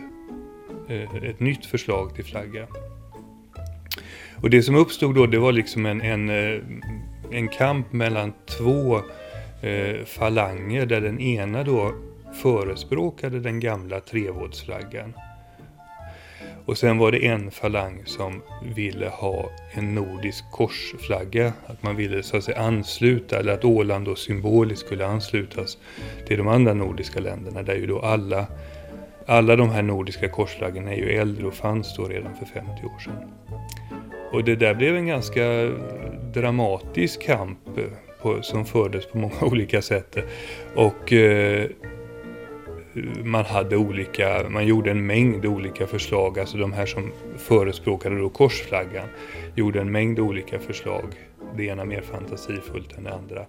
eh, 0.88 1.14
ett 1.24 1.40
nytt 1.40 1.66
förslag 1.66 2.14
till 2.14 2.24
flagga. 2.24 2.66
Och 4.42 4.50
det 4.50 4.62
som 4.62 4.74
uppstod 4.74 5.14
då 5.14 5.26
det 5.26 5.38
var 5.38 5.52
liksom 5.52 5.86
en, 5.86 6.00
en, 6.00 6.28
eh, 6.28 6.60
en 7.32 7.48
kamp 7.48 7.92
mellan 7.92 8.32
två 8.46 8.96
eh, 9.62 10.04
falanger 10.04 10.86
där 10.86 11.00
den 11.00 11.20
ena 11.20 11.64
då 11.64 11.92
förespråkade 12.42 13.40
den 13.40 13.60
gamla 13.60 14.00
trevågsflaggan 14.00 15.14
och 16.68 16.78
sen 16.78 16.98
var 16.98 17.12
det 17.12 17.26
en 17.26 17.50
falang 17.50 18.02
som 18.04 18.42
ville 18.74 19.08
ha 19.08 19.50
en 19.72 19.94
nordisk 19.94 20.44
korsflagga. 20.50 21.52
Att 21.66 21.82
man 21.82 21.96
ville 21.96 22.22
så 22.22 22.36
att 22.36 22.44
säga 22.44 22.58
ansluta, 22.58 23.38
eller 23.38 23.52
att 23.52 23.64
Åland 23.64 24.04
då 24.04 24.14
symboliskt 24.14 24.86
skulle 24.86 25.06
anslutas 25.06 25.78
till 26.26 26.38
de 26.38 26.48
andra 26.48 26.74
nordiska 26.74 27.20
länderna. 27.20 27.62
Där 27.62 27.74
ju 27.74 27.86
då 27.86 28.00
alla, 28.00 28.46
alla 29.26 29.56
de 29.56 29.70
här 29.70 29.82
nordiska 29.82 30.28
korsflaggorna 30.28 30.92
är 30.92 30.96
ju 30.96 31.10
äldre 31.10 31.46
och 31.46 31.54
fanns 31.54 31.96
då 31.96 32.04
redan 32.04 32.34
för 32.36 32.46
50 32.46 32.70
år 32.70 32.98
sedan. 32.98 33.32
Och 34.32 34.44
det 34.44 34.56
där 34.56 34.74
blev 34.74 34.96
en 34.96 35.06
ganska 35.06 35.42
dramatisk 36.34 37.22
kamp 37.22 37.78
eh, 37.78 37.84
på, 38.22 38.42
som 38.42 38.64
fördes 38.64 39.06
på 39.06 39.18
många 39.18 39.40
olika 39.40 39.82
sätt. 39.82 40.16
Och 40.74 41.12
eh, 41.12 41.70
man 43.24 43.44
hade 43.44 43.76
olika, 43.76 44.48
man 44.48 44.66
gjorde 44.66 44.90
en 44.90 45.06
mängd 45.06 45.46
olika 45.46 45.86
förslag, 45.86 46.38
alltså 46.38 46.56
de 46.58 46.72
här 46.72 46.86
som 46.86 47.12
förespråkade 47.36 48.18
då 48.18 48.28
korsflaggan 48.28 49.08
gjorde 49.54 49.80
en 49.80 49.92
mängd 49.92 50.18
olika 50.18 50.58
förslag. 50.58 51.04
Det 51.56 51.64
ena 51.64 51.84
mer 51.84 52.00
fantasifullt 52.00 52.98
än 52.98 53.04
det 53.04 53.14
andra. 53.14 53.46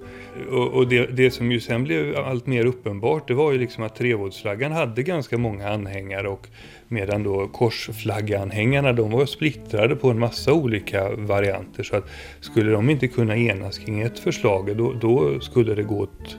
Och, 0.51 0.67
och 0.67 0.87
det, 0.87 1.05
det, 1.05 1.31
som 1.31 1.51
ju 1.51 1.59
sen 1.59 1.83
blev 1.83 2.17
allt 2.17 2.45
mer 2.45 2.65
uppenbart 2.65 3.27
det 3.27 3.33
var 3.33 3.51
ju 3.51 3.57
liksom 3.57 3.83
att 3.83 3.95
trevågsflaggan 3.95 4.71
hade 4.71 5.03
ganska 5.03 5.37
många 5.37 5.69
anhängare 5.69 6.27
och 6.29 6.47
medan 6.89 7.23
då 7.23 7.47
korsflagganhängarna 7.47 8.93
de 8.93 9.11
var 9.11 9.25
splittrade 9.25 9.95
på 9.95 10.09
en 10.09 10.19
massa 10.19 10.53
olika 10.53 11.09
varianter 11.15 11.83
så 11.83 11.95
att 11.95 12.09
skulle 12.39 12.71
de 12.71 12.89
inte 12.89 13.07
kunna 13.07 13.37
enas 13.37 13.77
kring 13.77 14.01
ett 14.01 14.19
förslag 14.19 14.77
då, 14.77 14.93
då 14.93 15.39
skulle 15.39 15.75
det 15.75 15.83
gå 15.83 15.99
åt 15.99 16.37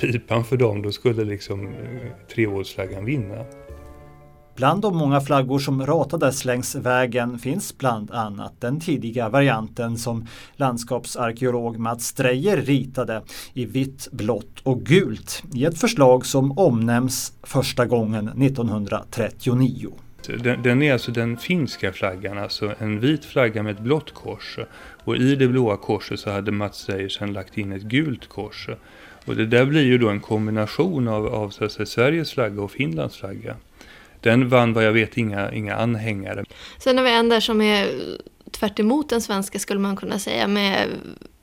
pipan 0.00 0.44
för 0.44 0.56
dem, 0.56 0.82
då 0.82 0.92
skulle 0.92 1.24
liksom 1.24 1.66
eh, 1.66 1.72
treårsflaggan 2.34 3.04
vinna. 3.04 3.44
Bland 4.56 4.82
de 4.82 4.96
många 4.96 5.20
flaggor 5.20 5.58
som 5.58 5.86
ratades 5.86 6.44
längs 6.44 6.74
vägen 6.74 7.38
finns 7.38 7.78
bland 7.78 8.10
annat 8.10 8.60
den 8.60 8.80
tidiga 8.80 9.28
varianten 9.28 9.98
som 9.98 10.26
landskapsarkeolog 10.56 11.78
Mats 11.78 12.06
Strejer 12.06 12.56
ritade 12.56 13.22
i 13.54 13.64
vitt, 13.64 14.08
blått 14.12 14.60
och 14.62 14.80
gult 14.80 15.42
i 15.54 15.64
ett 15.64 15.78
förslag 15.78 16.26
som 16.26 16.58
omnämns 16.58 17.32
första 17.42 17.86
gången 17.86 18.28
1939. 18.28 19.92
Den, 20.26 20.62
den, 20.62 20.82
är 20.82 20.92
alltså 20.92 21.12
den 21.12 21.36
finska 21.36 21.92
flaggan, 21.92 22.38
alltså 22.38 22.74
en 22.78 23.00
vit 23.00 23.24
flagga 23.24 23.62
med 23.62 23.72
ett 23.72 23.80
blått 23.80 24.14
kors. 24.14 24.58
Och 25.04 25.16
i 25.16 25.34
det 25.34 25.48
blåa 25.48 25.76
korset 25.76 26.20
så 26.20 26.30
hade 26.30 26.52
Mats 26.52 26.78
Strejer 26.78 27.08
sedan 27.08 27.32
lagt 27.32 27.58
in 27.58 27.72
ett 27.72 27.82
gult 27.82 28.28
kors. 28.28 28.68
Och 29.24 29.36
det 29.36 29.46
där 29.46 29.64
blir 29.64 29.84
ju 29.84 29.98
då 29.98 30.08
en 30.08 30.20
kombination 30.20 31.08
av, 31.08 31.26
av 31.26 31.50
så 31.50 31.64
att 31.64 31.72
säga, 31.72 31.86
Sveriges 31.86 32.32
flagga 32.32 32.62
och 32.62 32.70
Finlands 32.70 33.16
flagga. 33.16 33.56
Den 34.26 34.48
vann 34.48 34.72
vad 34.72 34.84
jag 34.84 34.92
vet 34.92 35.16
inga, 35.16 35.52
inga 35.52 35.76
anhängare. 35.76 36.44
Sen 36.78 36.98
har 36.98 37.04
vi 37.04 37.10
en 37.10 37.28
där 37.28 37.40
som 37.40 37.60
är 37.60 37.88
tvärt 38.50 38.76
den 39.08 39.20
svenska 39.20 39.58
skulle 39.58 39.80
man 39.80 39.96
kunna 39.96 40.18
säga 40.18 40.48
med 40.48 40.88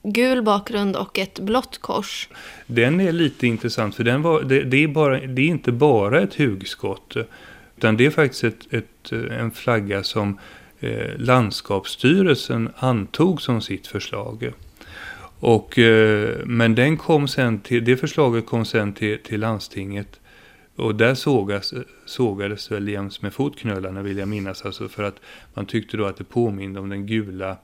gul 0.04 0.42
bakgrund 0.42 0.96
och 0.96 1.20
ett 1.20 1.40
blått 1.40 1.78
kors. 1.78 2.30
Den 2.68 3.00
är 3.00 3.12
lite 3.12 3.48
intressant 3.48 3.96
för 3.96 4.04
den 4.04 4.22
var, 4.22 4.42
det, 4.42 4.64
det 4.64 4.84
är 4.84 4.88
bara, 4.88 5.20
det 5.20 5.42
är 5.42 5.48
inte 5.48 5.72
bara 5.72 6.22
ett 6.22 6.36
hugskott 6.36 7.16
utan 7.78 7.98
det 7.98 8.06
är 8.06 8.10
faktiskt 8.10 8.44
ett, 8.44 8.74
ett 8.74 9.12
en 9.12 9.52
flagga 9.52 10.04
som 10.04 10.40
eh, 10.80 11.18
landskapsstyrelsen 11.18 12.70
antog 12.76 13.42
som 13.42 13.62
sitt 13.62 13.88
förslag. 13.88 14.52
Och, 15.40 15.80
eh, 15.80 16.30
men 16.46 16.76
den 16.76 16.98
kom 16.98 17.28
sen 17.28 17.60
till, 17.60 17.86
det 17.86 17.98
förslaget 17.98 18.46
kom 18.46 18.66
sen 18.66 18.94
till, 18.94 19.20
till 19.20 19.40
landstinget 19.40 20.20
och 20.76 20.96
där 20.96 21.16
sågas, 21.16 21.74
sågades 22.06 22.72
väl 22.72 22.88
jäms 22.88 23.22
med 23.22 23.34
fotknölarna 23.34 24.02
vill 24.02 24.18
jag 24.18 24.28
minnas. 24.28 24.66
Alltså 24.66 24.90
för 24.90 25.04
att 25.04 25.20
man 25.54 25.66
tyckte 25.66 25.98
då 25.98 26.06
att 26.06 26.18
det 26.18 26.24
påminde 26.24 26.80
om 26.80 26.90
den 26.90 27.06
gula 27.06 27.58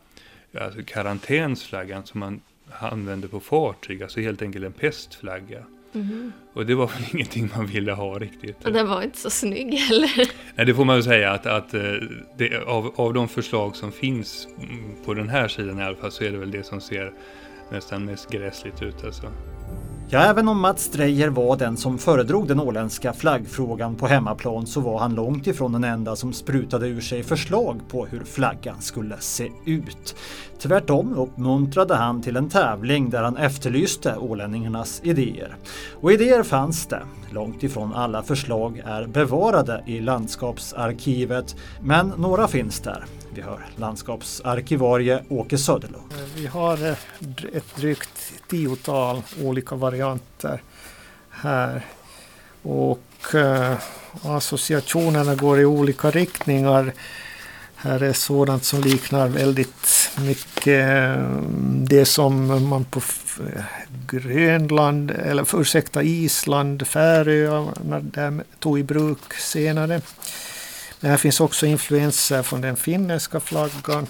alltså 0.59 0.79
karantänsflaggan 0.85 2.05
som 2.05 2.19
man 2.19 2.41
använde 2.79 3.27
på 3.27 3.39
fartyg. 3.39 4.03
Alltså 4.03 4.19
helt 4.19 4.41
enkelt 4.41 4.65
en 4.65 4.71
pestflagga. 4.71 5.63
Mm. 5.93 6.31
Och 6.53 6.65
det 6.65 6.75
var 6.75 6.87
väl 6.87 7.03
ingenting 7.13 7.49
man 7.55 7.65
ville 7.65 7.91
ha 7.91 8.19
riktigt. 8.19 8.65
Och 8.65 8.73
den 8.73 8.87
var 8.87 9.01
inte 9.01 9.17
så 9.17 9.29
snygg 9.29 9.73
heller. 9.73 10.31
Nej, 10.55 10.65
det 10.65 10.75
får 10.75 10.85
man 10.85 10.95
väl 10.95 11.03
säga 11.03 11.31
att, 11.31 11.45
att 11.45 11.73
eh, 11.73 11.93
det, 12.37 12.63
av, 12.65 12.93
av 12.95 13.13
de 13.13 13.27
förslag 13.27 13.75
som 13.75 13.91
finns 13.91 14.47
på 15.05 15.13
den 15.13 15.29
här 15.29 15.47
sidan 15.47 15.79
i 15.79 15.83
alla 15.83 15.95
fall 15.95 16.11
så 16.11 16.23
är 16.23 16.31
det 16.31 16.37
väl 16.37 16.51
det 16.51 16.63
som 16.63 16.81
ser 16.81 17.13
nästan 17.71 18.05
mest 18.05 18.29
gräsligt 18.29 18.81
ut 18.81 19.03
alltså. 19.03 19.31
Ja, 20.11 20.19
även 20.19 20.47
om 20.47 20.61
Mats 20.61 20.91
Dreyer 20.91 21.29
var 21.29 21.57
den 21.57 21.77
som 21.77 21.97
föredrog 21.97 22.47
den 22.47 22.59
åländska 22.59 23.13
flaggfrågan 23.13 23.95
på 23.95 24.07
hemmaplan 24.07 24.67
så 24.67 24.81
var 24.81 24.99
han 24.99 25.15
långt 25.15 25.47
ifrån 25.47 25.71
den 25.71 25.83
enda 25.83 26.15
som 26.15 26.33
sprutade 26.33 26.87
ur 26.87 27.01
sig 27.01 27.23
förslag 27.23 27.81
på 27.89 28.05
hur 28.05 28.23
flaggan 28.23 28.81
skulle 28.81 29.17
se 29.19 29.51
ut. 29.65 30.15
Tvärtom 30.59 31.13
uppmuntrade 31.13 31.95
han 31.95 32.21
till 32.21 32.37
en 32.37 32.49
tävling 32.49 33.09
där 33.09 33.23
han 33.23 33.37
efterlyste 33.37 34.17
ålänningarnas 34.17 35.01
idéer. 35.03 35.55
Och 36.01 36.11
idéer 36.11 36.43
fanns 36.43 36.85
det. 36.85 37.01
Långt 37.31 37.63
ifrån 37.63 37.93
alla 37.93 38.23
förslag 38.23 38.81
är 38.85 39.07
bevarade 39.07 39.83
i 39.85 39.99
landskapsarkivet, 39.99 41.55
men 41.81 42.13
några 42.17 42.47
finns 42.47 42.79
där. 42.79 43.05
Vi 43.33 43.41
hör 43.41 43.65
landskapsarkivarie 43.75 45.23
Åke 45.29 45.57
Söderlund. 45.57 46.13
Eh, 46.13 46.17
vi 46.35 46.47
har 46.47 46.87
eh, 46.87 46.97
ett 47.53 47.75
drygt 47.75 48.33
tiotal 48.47 49.21
olika 49.43 49.75
varianter 49.75 50.61
här. 51.29 51.85
Och 52.61 53.35
eh, 53.35 53.77
associationerna 54.23 55.35
går 55.35 55.59
i 55.59 55.65
olika 55.65 56.11
riktningar. 56.11 56.93
Här 57.75 58.03
är 58.03 58.13
sådant 58.13 58.63
som 58.63 58.81
liknar 58.81 59.27
väldigt 59.27 60.11
mycket 60.17 60.89
eh, 60.89 61.25
det 61.71 62.05
som 62.05 62.47
man 62.69 62.85
på 62.85 63.01
Grönland, 64.07 65.11
eller 65.11 65.61
ursäkta 65.61 66.03
Island, 66.03 66.87
Färöarna 66.87 68.43
tog 68.59 68.79
i 68.79 68.83
bruk 68.83 69.33
senare. 69.33 70.01
Men 70.99 71.11
här 71.11 71.17
finns 71.17 71.39
också 71.39 71.65
influenser 71.65 72.43
från 72.43 72.61
den 72.61 72.75
finländska 72.75 73.39
flaggan. 73.39 74.07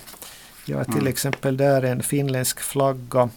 Ja, 0.66 0.84
till 0.84 0.94
mm. 0.94 1.08
exempel 1.08 1.58
där 1.58 1.84
en 1.84 2.04
finländsk 2.04 2.60
flagga. 2.60 3.30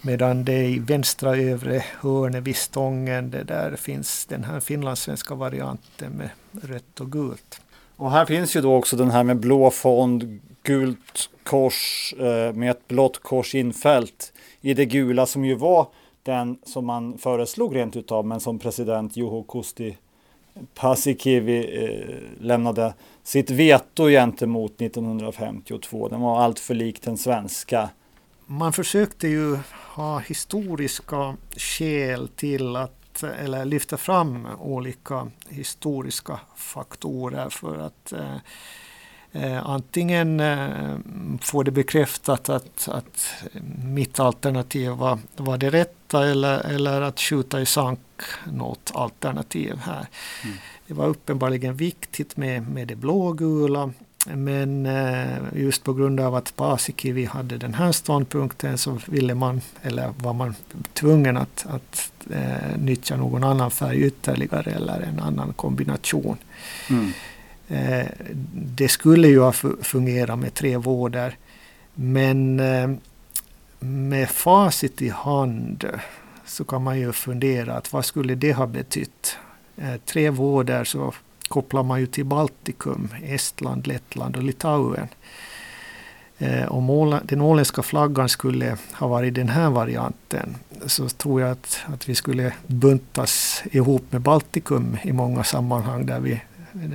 Medan 0.00 0.44
det 0.44 0.64
i 0.64 0.78
vänstra 0.78 1.36
övre 1.36 1.84
hörnet 2.00 2.44
vid 2.44 2.56
stången, 2.56 3.30
det 3.30 3.42
där 3.42 3.76
finns 3.76 4.26
den 4.26 4.44
här 4.44 4.60
finlandssvenska 4.60 5.34
varianten 5.34 6.12
med 6.12 6.30
rött 6.62 7.00
och 7.00 7.12
gult. 7.12 7.60
Och 7.96 8.10
här 8.10 8.26
finns 8.26 8.56
ju 8.56 8.60
då 8.60 8.74
också 8.74 8.96
den 8.96 9.10
här 9.10 9.24
med 9.24 9.36
blå 9.36 9.70
fond, 9.70 10.40
gult 10.62 11.30
kors 11.42 12.14
eh, 12.18 12.52
med 12.52 12.70
ett 12.70 12.88
blått 12.88 13.22
kors 13.22 13.54
infällt 13.54 14.32
i 14.60 14.74
det 14.74 14.84
gula 14.84 15.26
som 15.26 15.44
ju 15.44 15.54
var 15.54 15.86
den 16.22 16.58
som 16.64 16.86
man 16.86 17.18
föreslog 17.18 17.76
rent 17.76 17.96
utav 17.96 18.26
men 18.26 18.40
som 18.40 18.58
president 18.58 19.16
Juho 19.16 19.42
Kusti 19.42 19.96
Paasikivi 20.74 21.84
eh, 21.84 22.42
lämnade 22.44 22.94
sitt 23.22 23.50
veto 23.50 24.08
gentemot 24.08 24.80
1952. 24.80 26.08
Den 26.08 26.20
var 26.20 26.40
alltför 26.40 26.74
lik 26.74 27.02
den 27.02 27.18
svenska. 27.18 27.88
Man 28.46 28.72
försökte 28.72 29.28
ju 29.28 29.58
ha 29.94 30.18
historiska 30.18 31.36
skäl 31.56 32.28
till 32.28 32.76
att 32.76 33.22
eller 33.22 33.64
lyfta 33.64 33.96
fram 33.96 34.48
olika 34.60 35.30
historiska 35.48 36.40
faktorer 36.56 37.48
för 37.50 37.78
att 37.78 38.12
eh, 38.12 38.36
eh, 39.34 39.66
antingen 39.66 40.40
eh, 40.40 40.96
få 41.40 41.62
det 41.62 41.70
bekräftat 41.70 42.48
att, 42.48 42.88
att 42.88 43.34
mitt 43.84 44.20
alternativ 44.20 44.90
var, 44.90 45.18
var 45.36 45.58
det 45.58 45.70
rätta 45.70 46.26
eller, 46.26 46.58
eller 46.58 47.00
att 47.00 47.20
skjuta 47.20 47.60
i 47.60 47.66
sank 47.66 48.00
något 48.52 48.92
alternativ 48.94 49.78
här. 49.84 50.06
Mm. 50.44 50.56
Det 50.86 50.94
var 50.94 51.06
uppenbarligen 51.06 51.76
viktigt 51.76 52.36
med, 52.36 52.68
med 52.68 52.88
det 52.88 52.96
blågula 52.96 53.92
men 54.26 54.86
eh, 54.86 55.38
just 55.54 55.84
på 55.84 55.92
grund 55.92 56.20
av 56.20 56.34
att 56.34 56.56
Paasikivi 56.56 57.24
hade 57.24 57.58
den 57.58 57.74
här 57.74 57.92
ståndpunkten 57.92 58.78
så 58.78 58.98
ville 59.06 59.34
man, 59.34 59.60
eller 59.82 60.12
var 60.18 60.32
man 60.32 60.54
tvungen 60.92 61.36
att, 61.36 61.66
att 61.68 62.10
eh, 62.30 62.78
nyttja 62.78 63.16
någon 63.16 63.44
annan 63.44 63.70
färg 63.70 64.02
ytterligare 64.02 64.70
eller 64.70 65.00
en 65.00 65.20
annan 65.20 65.52
kombination. 65.52 66.36
Mm. 66.90 67.12
Eh, 67.68 68.06
det 68.54 68.88
skulle 68.88 69.28
ju 69.28 69.40
ha 69.40 69.52
fungerat 69.82 70.38
med 70.38 70.54
tre 70.54 70.76
vårdar. 70.76 71.36
Men 71.94 72.60
eh, 72.60 72.90
med 73.78 74.30
facit 74.30 75.02
i 75.02 75.08
hand 75.08 75.84
så 76.46 76.64
kan 76.64 76.82
man 76.82 77.00
ju 77.00 77.12
fundera 77.12 77.74
att 77.74 77.92
vad 77.92 78.04
skulle 78.04 78.34
det 78.34 78.52
ha 78.52 78.66
betytt? 78.66 79.36
Eh, 79.76 79.96
tre 80.06 80.30
vårdar 80.30 80.84
så 80.84 81.14
kopplar 81.48 81.82
man 81.82 82.00
ju 82.00 82.06
till 82.06 82.24
Baltikum, 82.24 83.08
Estland, 83.22 83.86
Lettland 83.86 84.36
och 84.36 84.42
Litauen. 84.42 85.08
Eh, 86.38 86.72
om 86.72 87.20
den 87.24 87.40
åländska 87.40 87.82
flaggan 87.82 88.28
skulle 88.28 88.76
ha 88.92 89.08
varit 89.08 89.34
den 89.34 89.48
här 89.48 89.70
varianten 89.70 90.56
så 90.86 91.08
tror 91.08 91.40
jag 91.40 91.50
att, 91.50 91.78
att 91.86 92.08
vi 92.08 92.14
skulle 92.14 92.52
buntas 92.66 93.62
ihop 93.70 94.02
med 94.10 94.20
Baltikum 94.20 94.96
i 95.02 95.12
många 95.12 95.44
sammanhang 95.44 96.06
där 96.06 96.20
vi 96.20 96.40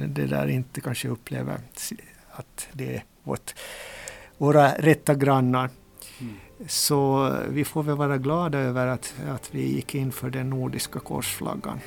det 0.08 0.26
där 0.26 0.48
inte 0.48 0.82
kanske 0.82 1.08
upplever 1.08 1.58
att 2.32 2.68
det 2.74 2.96
är 2.96 3.04
vårt, 3.24 3.54
våra 4.38 4.72
rätta 4.72 5.16
grannar. 5.16 5.70
Mm. 6.20 6.34
Så 6.68 7.32
vi 7.50 7.66
får 7.66 7.84
väl 7.84 7.96
vara 7.96 8.18
glada 8.18 8.60
över 8.60 8.88
att, 8.88 9.14
att 9.30 9.50
vi 9.52 9.76
gick 9.76 9.96
in 9.96 10.12
för 10.12 10.30
den 10.30 10.50
nordiska 10.50 11.00
korsflaggan. 11.00 11.80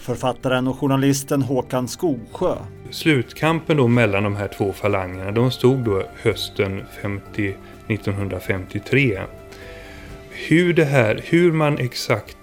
Författaren 0.00 0.68
och 0.68 0.78
journalisten 0.78 1.42
Håkan 1.42 1.88
Skogsjö. 1.88 2.56
Slutkampen 2.90 3.76
då 3.76 3.88
mellan 3.88 4.22
de 4.22 4.36
här 4.36 4.48
två 4.48 4.72
falangerna, 4.72 5.30
de 5.30 5.50
stod 5.50 5.78
då 5.78 6.02
hösten 6.22 6.82
50, 7.02 7.54
1953. 7.88 9.20
Hur 10.30 10.74
det 10.74 10.84
här, 10.84 11.20
hur 11.24 11.52
man 11.52 11.78
exakt 11.78 12.36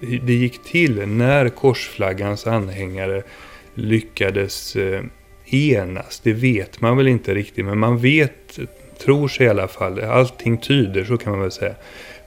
det 0.00 0.34
gick 0.34 0.64
till 0.64 1.08
när 1.08 1.48
korsflaggans 1.48 2.46
anhängare 2.46 3.22
lyckades 3.74 4.76
eh, 4.76 5.02
enas. 5.46 6.20
Det 6.20 6.32
vet 6.32 6.80
man 6.80 6.96
väl 6.96 7.08
inte 7.08 7.34
riktigt, 7.34 7.64
men 7.64 7.78
man 7.78 7.98
vet, 7.98 8.58
tror 8.98 9.28
sig 9.28 9.46
i 9.46 9.48
alla 9.48 9.68
fall, 9.68 10.00
allting 10.00 10.58
tyder, 10.58 11.04
så 11.04 11.16
kan 11.16 11.32
man 11.32 11.40
väl 11.40 11.50
säga, 11.50 11.74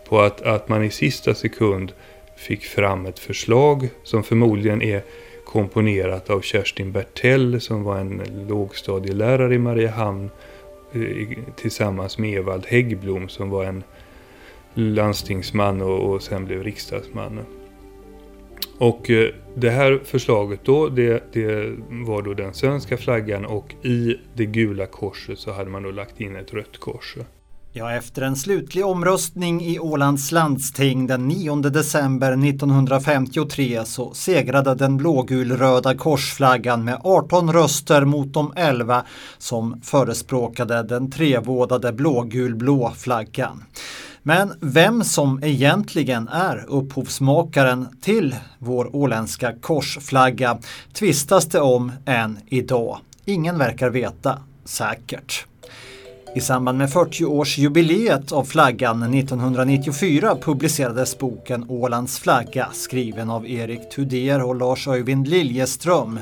på 0.09 0.21
att, 0.21 0.41
att 0.41 0.69
man 0.69 0.83
i 0.83 0.89
sista 0.89 1.33
sekund 1.33 1.91
fick 2.37 2.65
fram 2.65 3.05
ett 3.05 3.19
förslag 3.19 3.89
som 4.03 4.23
förmodligen 4.23 4.81
är 4.81 5.03
komponerat 5.45 6.29
av 6.29 6.41
Kerstin 6.41 6.91
Bertell 6.91 7.61
som 7.61 7.83
var 7.83 7.97
en 7.97 8.21
lågstadielärare 8.49 9.55
i 9.55 9.57
Mariehamn 9.57 10.29
eh, 10.93 11.27
tillsammans 11.55 12.17
med 12.17 12.39
Evald 12.39 12.65
Häggblom 12.65 13.29
som 13.29 13.49
var 13.49 13.65
en 13.65 13.83
landstingsman 14.73 15.81
och, 15.81 16.13
och 16.13 16.21
sen 16.21 16.45
blev 16.45 16.63
riksdagsman. 16.63 17.39
Och 18.77 19.09
eh, 19.09 19.29
det 19.59 19.69
här 19.69 20.01
förslaget 20.05 20.59
då, 20.63 20.89
det, 20.89 21.33
det, 21.33 21.75
var 21.89 22.21
då 22.21 22.33
den 22.33 22.53
svenska 22.53 22.97
flaggan 22.97 23.45
och 23.45 23.75
i 23.85 24.15
det 24.33 24.45
gula 24.45 24.85
korset 24.85 25.39
så 25.39 25.51
hade 25.51 25.69
man 25.69 25.83
då 25.83 25.91
lagt 25.91 26.21
in 26.21 26.35
ett 26.35 26.53
rött 26.53 26.77
kors. 26.79 27.15
Ja, 27.73 27.91
efter 27.91 28.21
en 28.21 28.35
slutlig 28.35 28.85
omröstning 28.85 29.61
i 29.61 29.79
Ålands 29.79 30.31
landsting 30.31 31.07
den 31.07 31.27
9 31.27 31.55
december 31.55 32.47
1953 32.47 33.81
så 33.85 34.13
segrade 34.13 34.75
den 34.75 34.97
blågulröda 34.97 35.95
korsflaggan 35.95 36.85
med 36.85 37.01
18 37.03 37.53
röster 37.53 38.05
mot 38.05 38.33
de 38.33 38.53
11 38.55 39.03
som 39.37 39.81
förespråkade 39.83 40.83
den 40.83 41.11
trevådade 41.11 41.93
blågulblå 41.93 42.91
flaggan. 42.95 43.63
Men 44.23 44.53
vem 44.61 45.03
som 45.03 45.43
egentligen 45.43 46.27
är 46.27 46.65
upphovsmakaren 46.67 47.87
till 48.01 48.35
vår 48.59 48.95
åländska 48.95 49.53
korsflagga 49.61 50.57
tvistas 50.93 51.45
det 51.45 51.59
om 51.59 51.91
än 52.05 52.39
idag. 52.45 52.99
Ingen 53.25 53.57
verkar 53.57 53.89
veta 53.89 54.39
säkert. 54.65 55.45
I 56.35 56.41
samband 56.41 56.77
med 56.77 56.89
40-årsjubileet 56.89 58.33
av 58.33 58.43
flaggan 58.43 59.13
1994 59.13 60.35
publicerades 60.41 61.17
boken 61.17 61.65
Ålands 61.69 62.19
flagga 62.19 62.67
skriven 62.73 63.29
av 63.29 63.47
Erik 63.47 63.89
Tudér 63.89 64.43
och 64.43 64.55
Lars 64.55 64.87
Öyvind 64.87 65.27
Liljeström. 65.27 66.19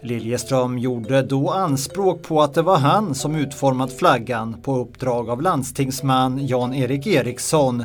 Liljeström 0.00 0.78
gjorde 0.78 1.22
då 1.22 1.50
anspråk 1.50 2.22
på 2.22 2.42
att 2.42 2.54
det 2.54 2.62
var 2.62 2.76
han 2.76 3.14
som 3.14 3.34
utformat 3.34 3.92
flaggan 3.92 4.62
på 4.62 4.76
uppdrag 4.76 5.30
av 5.30 5.42
landstingsman 5.42 6.46
Jan-Erik 6.46 7.06
Eriksson. 7.06 7.84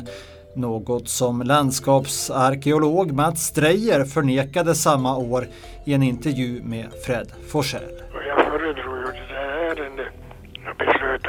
Något 0.56 1.08
som 1.08 1.42
landskapsarkeolog 1.42 3.12
Mats 3.12 3.46
Strejer 3.46 4.04
förnekade 4.04 4.74
samma 4.74 5.16
år 5.16 5.46
i 5.84 5.94
en 5.94 6.02
intervju 6.02 6.62
med 6.62 6.86
Fred 7.06 7.28
Forsell. 7.48 7.82
Jag 8.28 8.46
föredrog 8.46 8.96
ju 8.96 9.12
det 9.12 9.34
där 9.34 9.82
ärendet 9.82 10.24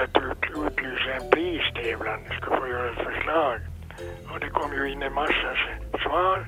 att 0.04 0.18
ut, 0.24 0.32
att 0.32 0.72
utlysa 0.72 1.10
en 1.20 1.30
pristävlan. 1.32 2.20
Jag 2.28 2.38
skulle 2.38 2.58
få 2.58 2.68
göra 2.68 2.92
ett 2.92 3.06
förslag. 3.08 3.60
Och 4.34 4.40
det 4.40 4.50
kom 4.50 4.74
ju 4.74 4.92
in 4.92 5.02
en 5.02 5.14
massa 5.14 5.52
svar. 6.04 6.48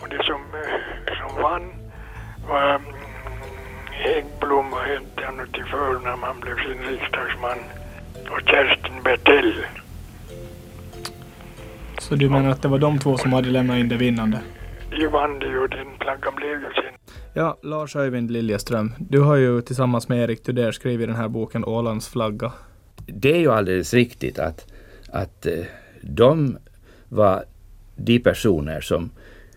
Och 0.00 0.08
det 0.08 0.24
som, 0.24 0.40
eh, 0.62 1.16
som 1.18 1.42
vann 1.42 1.72
var 2.48 2.74
mm, 2.74 2.82
Häggblom 3.90 4.72
hette 4.72 5.24
han 5.26 5.48
till 5.52 5.64
förnamn, 5.64 6.22
han 6.22 6.40
blev 6.40 6.56
sin 6.56 6.82
riksdagsman. 6.90 7.58
Och 8.30 8.40
Kerstin 8.48 9.02
Bertell. 9.04 9.54
Så 11.98 12.14
du 12.14 12.30
menar 12.30 12.50
att 12.50 12.62
det 12.62 12.68
var 12.68 12.78
de 12.78 12.98
två 12.98 13.16
som 13.16 13.32
hade 13.32 13.48
lämnat 13.48 13.76
in 13.76 13.88
det 13.88 13.96
vinnande? 13.96 14.40
Vann 15.02 15.38
det 15.38 15.46
den 15.46 16.34
blev 16.36 16.60
ju. 16.60 16.68
Ja, 17.32 17.58
Lars 17.62 17.96
Öyvind 17.96 18.30
Liljeström, 18.30 18.92
du 18.98 19.20
har 19.20 19.36
ju 19.36 19.60
tillsammans 19.60 20.08
med 20.08 20.18
Erik 20.18 20.42
Tudér 20.42 20.72
skrivit 20.72 21.08
den 21.08 21.16
här 21.16 21.28
boken 21.28 21.64
Ålands 21.64 22.08
flagga. 22.08 22.52
Det 23.06 23.32
är 23.32 23.38
ju 23.38 23.52
alldeles 23.52 23.94
riktigt 23.94 24.38
att, 24.38 24.66
att 25.12 25.46
eh, 25.46 25.64
de 26.02 26.58
var 27.08 27.44
de 27.96 28.18
personer 28.18 28.80
som 28.80 29.10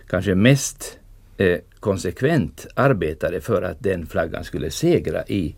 kanske 0.08 0.36
mest 0.36 1.00
eh, 1.38 1.60
konsekvent 1.80 2.68
arbetade 2.76 3.42
för 3.42 3.62
att 3.62 3.78
den 3.80 4.06
flaggan 4.06 4.44
skulle 4.44 4.72
segra 4.72 5.24
i, 5.28 5.56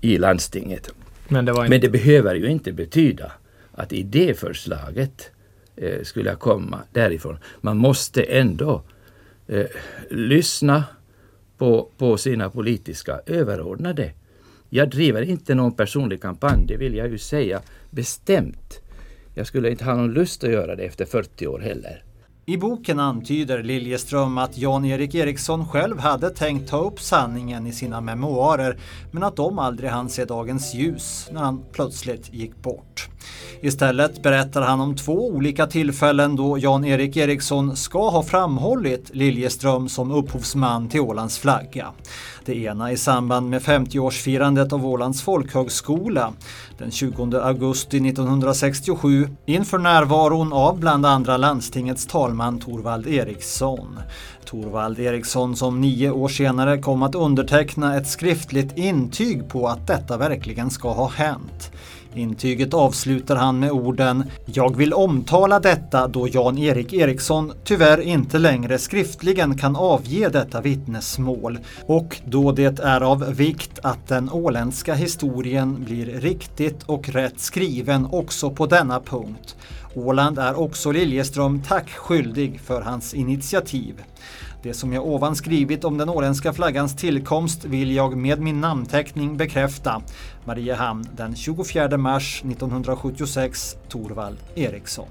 i 0.00 0.18
landstinget. 0.18 0.90
Men 1.28 1.44
det, 1.44 1.52
inte... 1.52 1.68
Men 1.68 1.80
det 1.80 1.88
behöver 1.88 2.34
ju 2.34 2.46
inte 2.46 2.72
betyda 2.72 3.32
att 3.72 3.92
idéförslaget 3.92 5.30
eh, 5.76 6.02
skulle 6.02 6.34
komma 6.34 6.78
därifrån. 6.92 7.38
Man 7.60 7.76
måste 7.76 8.22
ändå 8.22 8.82
eh, 9.46 9.66
lyssna 10.10 10.84
på, 11.58 11.90
på 11.98 12.16
sina 12.16 12.50
politiska 12.50 13.20
överordnade. 13.26 14.12
Jag 14.68 14.90
driver 14.90 15.22
inte 15.22 15.54
någon 15.54 15.72
personlig 15.72 16.22
kampanj, 16.22 16.66
det 16.66 16.76
vill 16.76 16.94
jag 16.94 17.08
ju 17.08 17.18
säga 17.18 17.60
bestämt. 17.90 18.80
Jag 19.34 19.46
skulle 19.46 19.70
inte 19.70 19.84
ha 19.84 19.94
någon 19.94 20.12
lust 20.12 20.44
att 20.44 20.50
göra 20.50 20.76
det 20.76 20.82
efter 20.82 21.04
40 21.04 21.46
år 21.46 21.58
heller. 21.58 22.02
I 22.48 22.56
boken 22.56 23.00
antyder 23.00 23.62
Liljeström 23.62 24.38
att 24.38 24.58
Jan-Erik 24.58 25.14
Eriksson 25.14 25.68
själv 25.68 25.98
hade 25.98 26.30
tänkt 26.30 26.70
ta 26.70 26.78
upp 26.78 27.00
sanningen 27.00 27.66
i 27.66 27.72
sina 27.72 28.00
memoarer 28.00 28.78
men 29.10 29.22
att 29.22 29.36
de 29.36 29.58
aldrig 29.58 29.90
hann 29.90 30.08
se 30.08 30.24
dagens 30.24 30.74
ljus 30.74 31.28
när 31.32 31.40
han 31.40 31.64
plötsligt 31.72 32.34
gick 32.34 32.62
bort. 32.62 33.08
Istället 33.60 34.22
berättar 34.22 34.62
han 34.62 34.80
om 34.80 34.96
två 34.96 35.28
olika 35.28 35.66
tillfällen 35.66 36.36
då 36.36 36.58
Jan-Erik 36.58 37.16
Eriksson 37.16 37.76
ska 37.76 38.08
ha 38.08 38.22
framhållit 38.22 39.10
Liljeström 39.14 39.88
som 39.88 40.10
upphovsman 40.10 40.88
till 40.88 41.00
Ålands 41.00 41.38
flagga. 41.38 41.86
Det 42.44 42.56
ena 42.56 42.92
i 42.92 42.96
samband 42.96 43.50
med 43.50 43.62
50-årsfirandet 43.62 44.72
av 44.72 44.86
Ålands 44.86 45.22
folkhögskola 45.22 46.32
den 46.78 46.90
20 46.90 47.38
augusti 47.38 47.96
1967 47.96 49.28
inför 49.46 49.78
närvaron 49.78 50.52
av 50.52 50.80
bland 50.80 51.06
andra 51.06 51.36
landstingets 51.36 52.06
talman 52.06 52.58
Torvald 52.58 53.06
Eriksson. 53.06 53.98
Torvald 54.44 54.98
Eriksson 54.98 55.56
som 55.56 55.80
nio 55.80 56.10
år 56.10 56.28
senare 56.28 56.78
kom 56.78 57.02
att 57.02 57.14
underteckna 57.14 57.96
ett 57.96 58.08
skriftligt 58.08 58.78
intyg 58.78 59.48
på 59.48 59.68
att 59.68 59.86
detta 59.86 60.16
verkligen 60.16 60.70
ska 60.70 60.92
ha 60.92 61.08
hänt. 61.08 61.72
Intyget 62.16 62.74
avslutar 62.74 63.36
han 63.36 63.58
med 63.58 63.70
orden 63.70 64.24
“Jag 64.44 64.76
vill 64.76 64.92
omtala 64.92 65.60
detta 65.60 66.08
då 66.08 66.28
Jan-Erik 66.28 66.92
Eriksson 66.92 67.52
tyvärr 67.64 68.00
inte 68.00 68.38
längre 68.38 68.78
skriftligen 68.78 69.58
kan 69.58 69.76
avge 69.76 70.28
detta 70.28 70.60
vittnesmål 70.60 71.58
och 71.86 72.20
då 72.24 72.52
det 72.52 72.80
är 72.80 73.00
av 73.00 73.34
vikt 73.34 73.78
att 73.82 74.08
den 74.08 74.30
åländska 74.30 74.94
historien 74.94 75.84
blir 75.84 76.06
riktigt 76.06 76.82
och 76.82 77.08
rätt 77.08 77.40
skriven 77.40 78.06
också 78.10 78.50
på 78.50 78.66
denna 78.66 79.00
punkt. 79.00 79.56
Åland 79.94 80.38
är 80.38 80.58
också 80.60 80.90
Liljeström 80.90 81.62
tack 81.68 81.90
skyldig 81.90 82.60
för 82.60 82.80
hans 82.80 83.14
initiativ. 83.14 83.94
Det 84.66 84.74
som 84.74 84.92
jag 84.92 85.06
ovan 85.06 85.36
skrivit 85.36 85.84
om 85.84 85.98
den 85.98 86.08
åländska 86.08 86.52
flaggans 86.52 86.96
tillkomst 86.96 87.64
vill 87.64 87.92
jag 87.92 88.16
med 88.16 88.40
min 88.40 88.60
namnteckning 88.60 89.36
bekräfta. 89.36 90.02
Mariehamn 90.44 91.08
den 91.16 91.36
24 91.36 91.96
mars 91.98 92.42
1976, 92.44 93.76
Torvald 93.88 94.38
Eriksson. 94.54 95.06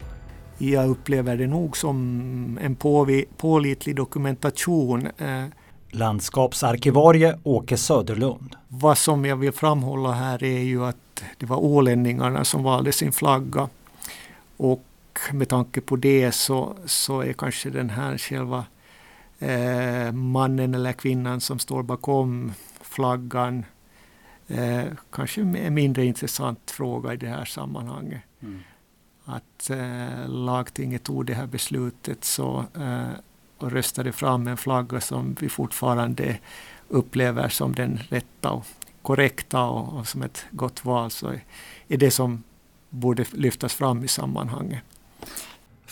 Jag 0.58 0.90
upplever 0.90 1.38
det 1.38 1.48
nog 1.48 1.78
som 1.78 2.60
en 2.62 2.76
pålitlig 3.38 3.96
dokumentation. 3.96 5.08
Eh, 5.18 5.46
Landskapsarkivarie 5.90 7.40
Åke 7.44 7.78
Söderlund. 7.78 8.56
Vad 8.68 8.98
som 8.98 9.26
jag 9.26 9.36
vill 9.36 9.52
framhålla 9.52 10.12
här 10.12 10.44
är 10.44 10.60
ju 10.60 10.86
att 10.86 11.24
det 11.38 11.46
var 11.46 11.58
ålänningarna 11.58 12.46
som 12.46 12.64
valde 12.64 12.92
sin 12.92 13.12
flagga. 13.12 13.70
Och 14.58 14.84
med 15.32 15.50
tanke 15.50 15.82
på 15.82 15.96
det 15.96 16.32
så, 16.32 16.76
så 16.86 17.22
är 17.22 17.34
kanske 17.34 17.70
den 17.70 17.90
här 17.90 18.18
själva 18.18 18.66
eh, 19.40 20.12
mannen 20.12 20.76
eller 20.76 20.94
kvinnan 20.94 21.42
som 21.42 21.60
står 21.60 21.84
bakom 21.84 22.54
flaggan 22.82 23.66
eh, 24.48 24.86
kanske 25.12 25.42
en 25.42 25.74
mindre 25.74 26.06
intressant 26.06 26.72
fråga 26.72 27.14
i 27.14 27.18
det 27.18 27.28
här 27.28 27.46
sammanhanget. 27.46 28.22
Mm. 28.42 28.60
Att 29.26 29.70
eh, 29.70 30.30
lagtinget 30.30 31.04
tog 31.04 31.26
det 31.26 31.34
här 31.34 31.48
beslutet 31.48 32.24
så, 32.24 32.66
eh, 32.76 33.10
och 33.58 33.72
röstade 33.72 34.12
fram 34.12 34.48
en 34.48 34.58
flagga 34.58 35.02
som 35.02 35.36
vi 35.40 35.50
fortfarande 35.50 36.38
upplever 36.90 37.50
som 37.50 37.76
den 37.76 38.00
rätta 38.10 38.52
och 38.52 38.66
korrekta 39.02 39.64
och, 39.64 40.00
och 40.00 40.08
som 40.08 40.22
ett 40.22 40.46
gott 40.52 40.86
val 40.86 41.12
så 41.12 41.34
är 41.88 41.98
det 41.98 42.12
som 42.12 42.44
borde 42.90 43.26
lyftas 43.32 43.74
fram 43.74 44.04
i 44.04 44.08
sammanhanget 44.08 44.84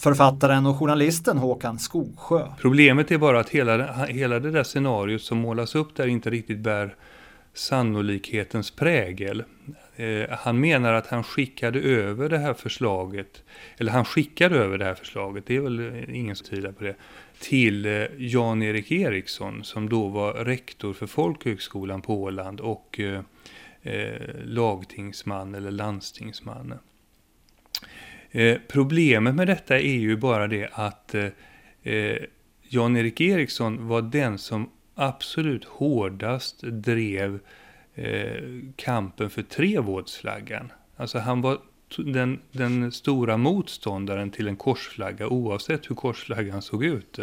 författaren 0.04 0.66
och 0.66 0.80
journalisten 0.80 1.38
Håkan 1.38 1.80
Skogsjö. 1.80 2.48
Problemet 2.62 3.12
är 3.12 3.18
bara 3.18 3.40
att 3.40 3.50
hela, 3.50 4.06
hela 4.06 4.40
det 4.40 4.52
där 4.52 4.64
scenariot 4.64 5.22
som 5.22 5.38
målas 5.38 5.76
upp 5.76 5.96
där 5.96 6.08
inte 6.08 6.30
riktigt 6.30 6.60
bär 6.60 6.96
sannolikhetens 7.54 8.72
prägel. 8.72 9.44
Eh, 9.96 10.30
han 10.30 10.60
menar 10.60 10.94
att 10.94 11.08
han 11.08 11.24
skickade 11.24 11.80
över 11.80 12.30
det 12.30 12.38
här 12.38 12.54
förslaget, 12.54 13.44
eller 13.78 13.92
han 13.92 14.06
skickade 14.06 14.58
över 14.58 14.78
det 14.78 14.86
här 14.86 14.96
förslaget, 14.96 15.46
det 15.46 15.56
är 15.56 15.62
väl 15.62 15.80
eh, 15.80 16.16
ingen 16.16 16.36
som 16.36 16.48
tvivlar 16.48 16.72
på 16.72 16.84
det, 16.84 16.96
till 17.40 17.86
eh, 17.86 18.06
Jan-Erik 18.18 18.92
Eriksson 18.92 19.64
som 19.64 19.90
då 19.90 20.08
var 20.08 20.34
rektor 20.34 20.94
för 20.94 21.08
folkhögskolan 21.08 22.02
på 22.02 22.22
Åland 22.22 22.60
och 22.60 23.00
eh, 23.00 23.22
eh 23.82 24.22
lagtingsman 24.44 25.56
eller 25.56 25.72
landstingsman. 25.72 26.74
Eh, 28.36 28.58
problemet 28.68 29.36
med 29.36 29.48
detta 29.48 29.80
är 29.80 29.96
ju 30.00 30.18
bara 30.18 30.48
det 30.48 30.70
att 30.72 31.16
eh, 31.16 31.28
eh 31.84 32.18
Jan-Erik 32.70 33.22
Eriksson 33.22 33.88
var 33.88 34.02
den 34.02 34.38
som 34.38 34.70
absolut 34.96 35.66
hårdast 35.66 36.62
drev 36.62 37.40
eh, 37.96 38.44
kampen 38.76 39.30
för 39.30 39.42
trevårdsflaggan. 39.42 40.72
Alltså 40.96 41.20
han 41.20 41.42
var 41.42 41.58
den, 41.98 42.40
den 42.52 42.92
stora 42.92 43.38
motståndaren 43.38 44.32
till 44.32 44.48
en 44.48 44.56
korsflagga 44.56 45.28
oavsett 45.28 45.90
hur 45.90 45.96
korsflaggan 45.96 46.62
såg 46.62 46.84
ut. 46.86 47.20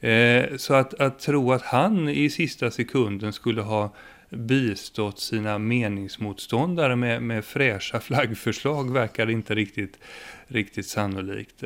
Eh, 0.00 0.56
så 0.56 0.74
att, 0.74 0.94
att 0.94 1.18
tro 1.18 1.52
att 1.52 1.62
han 1.62 2.08
i 2.08 2.30
sista 2.30 2.70
sekunden 2.70 3.32
skulle 3.32 3.62
ha 3.62 3.94
bistått 4.30 5.18
sina 5.18 5.58
meningsmotståndare 5.58 6.96
med, 6.96 7.22
med 7.22 7.44
fräscha 7.44 8.00
flaggförslag 8.00 8.92
verkar 8.92 9.30
inte 9.30 9.54
riktigt, 9.54 9.98
riktigt 10.46 10.86
sannolikt. 10.86 11.62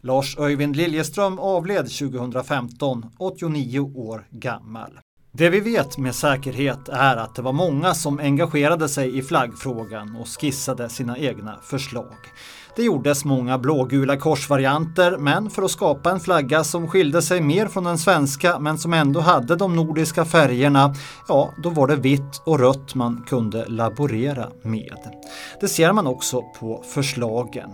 Lars 0.00 0.38
Öyvind 0.38 0.76
Liljeström 0.76 1.38
avled 1.38 1.90
2015, 1.90 3.06
89 3.18 3.80
år 3.80 4.26
gammal. 4.30 5.00
Det 5.32 5.50
vi 5.50 5.60
vet 5.60 5.98
med 5.98 6.14
säkerhet 6.14 6.88
är 6.88 7.16
att 7.16 7.34
det 7.34 7.42
var 7.42 7.52
många 7.52 7.94
som 7.94 8.18
engagerade 8.18 8.88
sig 8.88 9.18
i 9.18 9.22
flaggfrågan 9.22 10.16
och 10.16 10.28
skissade 10.28 10.88
sina 10.88 11.18
egna 11.18 11.58
förslag. 11.62 12.16
Det 12.76 12.82
gjordes 12.82 13.24
många 13.24 13.58
blågula 13.58 14.16
korsvarianter 14.16 15.16
men 15.18 15.50
för 15.50 15.62
att 15.62 15.70
skapa 15.70 16.10
en 16.10 16.20
flagga 16.20 16.64
som 16.64 16.88
skilde 16.88 17.22
sig 17.22 17.40
mer 17.40 17.66
från 17.66 17.84
den 17.84 17.98
svenska 17.98 18.58
men 18.58 18.78
som 18.78 18.94
ändå 18.94 19.20
hade 19.20 19.56
de 19.56 19.76
nordiska 19.76 20.24
färgerna, 20.24 20.94
ja 21.28 21.50
då 21.62 21.70
var 21.70 21.86
det 21.86 21.96
vitt 21.96 22.42
och 22.44 22.58
rött 22.60 22.94
man 22.94 23.24
kunde 23.28 23.64
laborera 23.68 24.48
med. 24.62 24.98
Det 25.60 25.68
ser 25.68 25.92
man 25.92 26.06
också 26.06 26.42
på 26.60 26.84
förslagen. 26.94 27.70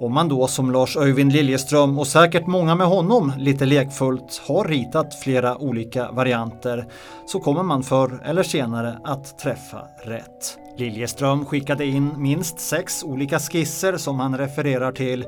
Om 0.00 0.14
man 0.14 0.28
då 0.28 0.46
som 0.46 0.70
Lars 0.70 0.96
Öyvind 0.96 1.32
Liljeström 1.32 1.98
och 1.98 2.06
säkert 2.06 2.46
många 2.46 2.74
med 2.74 2.86
honom 2.86 3.32
lite 3.38 3.66
lekfullt 3.66 4.42
har 4.48 4.64
ritat 4.64 5.14
flera 5.14 5.58
olika 5.58 6.12
varianter 6.12 6.86
så 7.26 7.40
kommer 7.40 7.62
man 7.62 7.82
förr 7.82 8.22
eller 8.24 8.42
senare 8.42 8.98
att 9.04 9.38
träffa 9.38 9.86
rätt. 10.04 10.58
Liljeström 10.76 11.44
skickade 11.44 11.86
in 11.86 12.10
minst 12.16 12.60
sex 12.60 13.04
olika 13.04 13.38
skisser 13.38 13.96
som 13.96 14.20
han 14.20 14.38
refererar 14.38 14.92
till 14.92 15.24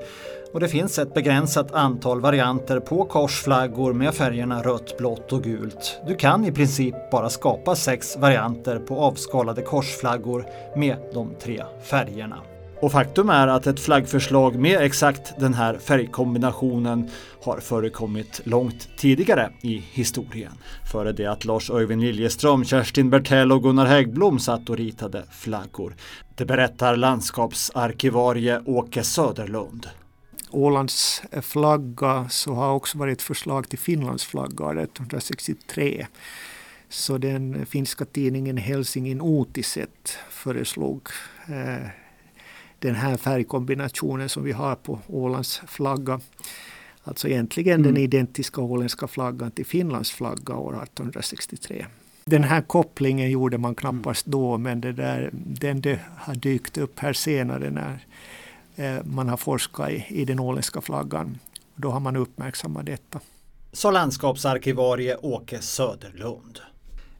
och 0.54 0.60
det 0.60 0.68
finns 0.68 0.98
ett 0.98 1.14
begränsat 1.14 1.72
antal 1.72 2.20
varianter 2.20 2.80
på 2.80 3.04
korsflaggor 3.04 3.92
med 3.92 4.14
färgerna 4.14 4.62
rött, 4.62 4.98
blått 4.98 5.32
och 5.32 5.42
gult. 5.42 6.00
Du 6.06 6.14
kan 6.14 6.44
i 6.44 6.52
princip 6.52 7.10
bara 7.10 7.30
skapa 7.30 7.76
sex 7.76 8.16
varianter 8.16 8.78
på 8.78 9.00
avskalade 9.00 9.62
korsflaggor 9.62 10.46
med 10.76 10.96
de 11.14 11.34
tre 11.40 11.62
färgerna. 11.82 12.38
Och 12.80 12.92
faktum 12.92 13.30
är 13.30 13.48
att 13.48 13.66
ett 13.66 13.80
flaggförslag 13.80 14.56
med 14.56 14.80
exakt 14.80 15.32
den 15.38 15.54
här 15.54 15.78
färgkombinationen 15.78 17.10
har 17.44 17.60
förekommit 17.60 18.40
långt 18.44 18.88
tidigare 18.96 19.50
i 19.62 19.84
historien. 19.92 20.52
Före 20.92 21.12
det 21.12 21.26
att 21.26 21.44
Lars 21.44 21.70
Öyvind 21.70 22.02
Liljeström, 22.02 22.64
Kerstin 22.64 23.10
Bertell 23.10 23.52
och 23.52 23.62
Gunnar 23.62 23.86
Häggblom 23.86 24.38
satt 24.38 24.70
och 24.70 24.76
ritade 24.76 25.24
flaggor. 25.30 25.96
Det 26.34 26.44
berättar 26.44 26.96
landskapsarkivarie 26.96 28.62
Åke 28.66 29.02
Söderlund. 29.02 29.86
Ålands 30.50 31.22
flagga 31.42 32.28
så 32.28 32.54
har 32.54 32.72
också 32.72 32.98
varit 32.98 33.22
förslag 33.22 33.68
till 33.68 33.78
Finlands 33.78 34.24
flagga 34.24 34.82
1863. 34.82 36.06
Så 36.88 37.18
den 37.18 37.66
finska 37.66 38.04
tidningen 38.04 38.56
Helsingin 38.56 39.20
Uutiset 39.20 40.18
föreslog 40.30 41.08
eh, 41.48 41.88
den 42.78 42.94
här 42.94 43.16
färgkombinationen 43.16 44.28
som 44.28 44.44
vi 44.44 44.52
har 44.52 44.74
på 44.74 44.98
Ålands 45.06 45.62
flagga. 45.66 46.20
Alltså 47.02 47.28
egentligen 47.28 47.80
mm. 47.80 47.94
den 47.94 48.02
identiska 48.02 48.60
åländska 48.60 49.06
flaggan 49.06 49.50
till 49.50 49.66
Finlands 49.66 50.10
flagga 50.10 50.54
år 50.54 50.82
1863. 50.82 51.86
Den 52.24 52.44
här 52.44 52.60
kopplingen 52.60 53.30
gjorde 53.30 53.58
man 53.58 53.74
knappast 53.74 54.26
mm. 54.26 54.38
då 54.38 54.58
men 54.58 54.80
det 54.80 54.92
där, 54.92 55.30
den 55.32 55.80
det 55.80 56.00
har 56.16 56.34
dykt 56.34 56.78
upp 56.78 56.98
här 56.98 57.12
senare 57.12 57.70
när 57.70 58.06
eh, 58.76 59.04
man 59.04 59.28
har 59.28 59.36
forskat 59.36 59.90
i, 59.90 60.04
i 60.08 60.24
den 60.24 60.40
åländska 60.40 60.80
flaggan. 60.80 61.38
Då 61.74 61.90
har 61.90 62.00
man 62.00 62.16
uppmärksammat 62.16 62.86
detta. 62.86 63.20
Sa 63.72 63.90
landskapsarkivarie 63.90 65.16
Åke 65.16 65.58
Söderlund. 65.60 66.60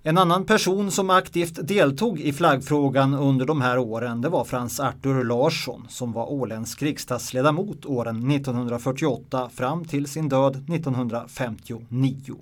En 0.09 0.19
annan 0.19 0.45
person 0.45 0.91
som 0.91 1.11
aktivt 1.11 1.69
deltog 1.69 2.21
i 2.21 2.33
flaggfrågan 2.33 3.15
under 3.15 3.47
de 3.47 3.61
här 3.61 3.79
åren 3.79 4.21
det 4.21 4.29
var 4.29 4.45
Frans 4.45 4.81
Artur 4.81 5.25
Larsson 5.25 5.87
som 5.89 6.13
var 6.13 6.33
åländsk 6.33 6.83
riksdagsledamot 6.83 7.87
åren 7.87 8.31
1948 8.31 9.51
fram 9.55 9.85
till 9.85 10.07
sin 10.07 10.29
död 10.29 10.57
1959. 10.57 12.37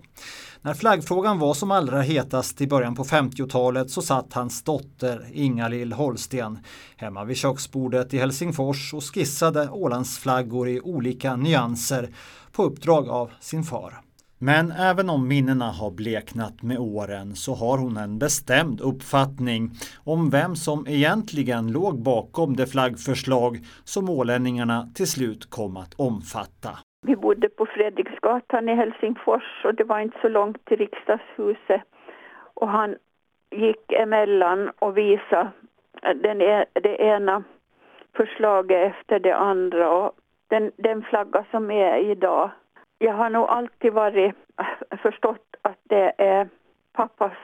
När 0.62 0.74
flaggfrågan 0.74 1.38
var 1.38 1.54
som 1.54 1.70
allra 1.70 2.02
hetast 2.02 2.60
i 2.60 2.66
början 2.66 2.94
på 2.94 3.04
50-talet 3.04 3.90
så 3.90 4.02
satt 4.02 4.32
hans 4.32 4.62
dotter 4.62 5.26
Ingalill 5.32 5.92
Holsten 5.92 6.58
hemma 6.96 7.24
vid 7.24 7.36
köksbordet 7.36 8.14
i 8.14 8.18
Helsingfors 8.18 8.94
och 8.94 9.04
skissade 9.04 9.68
Ålandsflaggor 9.70 10.68
i 10.68 10.80
olika 10.80 11.36
nyanser 11.36 12.10
på 12.52 12.64
uppdrag 12.64 13.08
av 13.08 13.30
sin 13.40 13.64
far. 13.64 14.05
Men 14.38 14.72
även 14.90 15.10
om 15.10 15.28
minnena 15.28 15.64
har 15.64 15.90
bleknat 15.90 16.62
med 16.62 16.78
åren 16.78 17.34
så 17.34 17.54
har 17.54 17.78
hon 17.78 17.96
en 17.96 18.18
bestämd 18.18 18.80
uppfattning 18.80 19.70
om 20.04 20.30
vem 20.30 20.54
som 20.54 20.86
egentligen 20.88 21.72
låg 21.72 22.02
bakom 22.02 22.56
det 22.56 22.66
flaggförslag 22.66 23.56
som 23.84 24.10
ålänningarna 24.10 24.88
till 24.94 25.06
slut 25.06 25.50
kom 25.50 25.76
att 25.76 25.94
omfatta. 25.98 26.70
Vi 27.06 27.16
bodde 27.16 27.48
på 27.48 27.66
Fredriksgatan 27.66 28.68
i 28.68 28.74
Helsingfors 28.74 29.64
och 29.64 29.74
det 29.74 29.84
var 29.84 30.00
inte 30.00 30.18
så 30.22 30.28
långt 30.28 30.64
till 30.64 30.76
riksdagshuset. 30.76 31.82
Och 32.54 32.68
han 32.68 32.96
gick 33.50 33.92
emellan 33.92 34.70
och 34.78 34.96
visade 34.96 35.50
den, 36.22 36.40
e-, 36.40 36.66
det 36.72 36.96
ena 36.96 37.44
förslaget 38.16 38.92
efter 38.92 39.18
det 39.18 39.36
andra. 39.36 39.90
Och 39.90 40.12
den, 40.48 40.72
den 40.76 41.02
flagga 41.02 41.44
som 41.50 41.70
är 41.70 42.10
idag 42.10 42.50
jag 42.98 43.14
har 43.14 43.30
nog 43.30 43.48
alltid 43.48 43.92
varit, 43.92 44.34
förstått 45.02 45.56
att 45.62 45.78
det 45.82 46.12
är 46.18 46.48
pappas, 46.92 47.36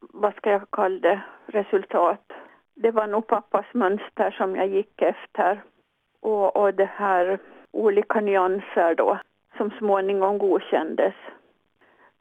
vad 0.00 0.34
ska 0.34 0.50
jag 0.50 0.70
kalla 0.70 0.98
det, 0.98 1.20
resultat. 1.46 2.32
Det 2.74 2.90
var 2.90 3.06
nog 3.06 3.26
pappas 3.26 3.66
mönster 3.74 4.30
som 4.30 4.56
jag 4.56 4.68
gick 4.68 5.02
efter. 5.02 5.62
Och, 6.20 6.56
och 6.56 6.74
det 6.74 6.90
här 6.96 7.38
olika 7.70 8.20
nyanser 8.20 8.94
då, 8.94 9.18
som 9.56 9.70
småningom 9.78 10.38
godkändes. 10.38 11.14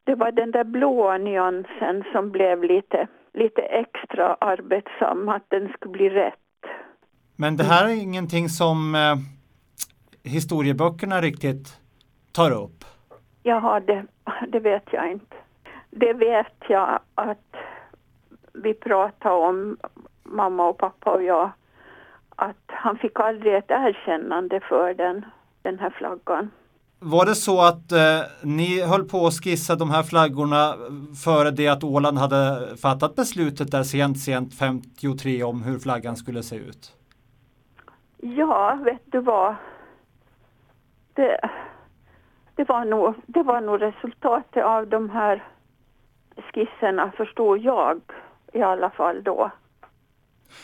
Det 0.04 0.16
var 0.16 0.32
den 0.32 0.52
där 0.52 0.64
blåa 0.64 1.18
nyansen 1.18 2.04
som 2.12 2.32
blev 2.32 2.64
lite, 2.64 3.08
lite 3.34 3.62
extra 3.62 4.38
arbetsam, 4.42 5.30
att 5.30 5.44
den 5.48 5.74
skulle 5.74 5.92
bli 5.92 6.10
rätt. 6.10 6.34
Men 7.36 7.58
det 7.58 7.64
här 7.64 7.86
är 7.86 8.02
ingenting 8.02 8.50
som 8.50 8.96
eh, 8.96 9.16
historieböckerna 10.32 11.22
riktigt 11.22 11.85
tar 12.36 12.52
upp? 12.52 12.86
Jaha, 13.44 13.80
det, 13.80 14.06
det 14.48 14.60
vet 14.60 14.84
jag 14.92 15.12
inte. 15.12 15.36
Det 15.90 16.14
vet 16.14 16.56
jag 16.70 17.00
att 17.16 17.56
vi 18.54 18.74
pratade 18.74 19.36
om, 19.36 19.78
mamma 20.24 20.68
och 20.68 20.78
pappa 20.78 21.12
och 21.12 21.24
jag, 21.24 21.52
att 22.36 22.66
han 22.68 22.98
fick 22.98 23.20
aldrig 23.20 23.56
ett 23.56 23.72
erkännande 23.72 24.60
för 24.60 24.94
den, 24.94 25.26
den 25.62 25.80
här 25.80 25.90
flaggan. 25.90 26.50
Var 27.00 27.26
det 27.26 27.36
så 27.36 27.62
att 27.62 27.92
eh, 27.92 28.22
ni 28.42 28.82
höll 28.82 29.04
på 29.04 29.28
att 29.28 29.44
skissa 29.44 29.76
de 29.76 29.90
här 29.90 30.04
flaggorna 30.04 30.76
före 31.24 31.52
det 31.52 31.68
att 31.68 31.84
Åland 31.84 32.18
hade 32.18 32.68
fattat 32.78 33.16
beslutet 33.16 33.72
där 33.72 33.84
sent, 33.84 34.20
sent 34.20 34.54
53 34.54 35.44
om 35.44 35.64
hur 35.64 35.80
flaggan 35.80 36.16
skulle 36.16 36.44
se 36.44 36.56
ut? 36.56 36.96
Ja, 38.18 38.80
vet 38.86 39.02
du 39.06 39.20
vad? 39.20 39.56
Det, 41.14 41.50
det 42.56 42.70
var 42.70 42.86
nog, 42.86 43.14
det 43.26 43.44
var 43.44 43.62
nog 43.62 43.82
resultatet 43.82 44.64
av 44.64 44.88
de 44.88 45.10
här 45.10 45.44
skisserna 46.54 47.12
förstår 47.18 47.60
jag 47.60 48.02
i 48.54 48.62
alla 48.62 48.90
fall 48.90 49.24
då. 49.24 49.52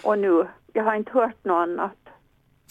Och 0.03 0.19
nu, 0.19 0.47
jag 0.73 0.83
har 0.83 0.95
inte 0.95 1.11
hört 1.11 1.43
något 1.43 1.63
annat. 1.63 1.97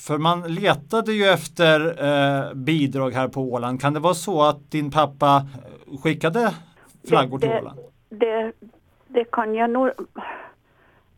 För 0.07 0.19
man 0.19 0.43
letade 0.55 1.13
ju 1.13 1.25
efter 1.25 2.05
eh, 2.05 2.55
bidrag 2.55 3.11
här 3.11 3.29
på 3.29 3.41
Åland. 3.41 3.81
Kan 3.81 3.95
det 3.95 4.01
vara 4.01 4.15
så 4.15 4.43
att 4.43 4.71
din 4.71 4.91
pappa 4.91 5.43
skickade 6.03 6.55
flaggor 7.09 7.39
det, 7.39 7.47
till 7.47 7.57
Åland? 7.57 7.79
Det, 8.09 8.53
det 9.07 9.25
kan 9.25 9.55
jag 9.55 9.71
nog 9.71 9.91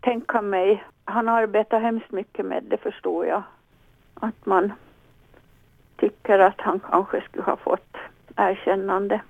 tänka 0.00 0.42
mig. 0.42 0.84
Han 1.04 1.28
arbetar 1.28 1.80
hemskt 1.80 2.12
mycket 2.12 2.46
med 2.46 2.64
det 2.64 2.76
förstår 2.76 3.26
jag. 3.26 3.42
Att 4.14 4.46
man 4.46 4.72
tycker 6.02 6.38
att 6.38 6.60
han 6.60 6.80
kanske 6.80 7.20
skulle 7.20 7.44
ha 7.44 7.56
fått 7.56 7.96
erkännande. 8.36 9.22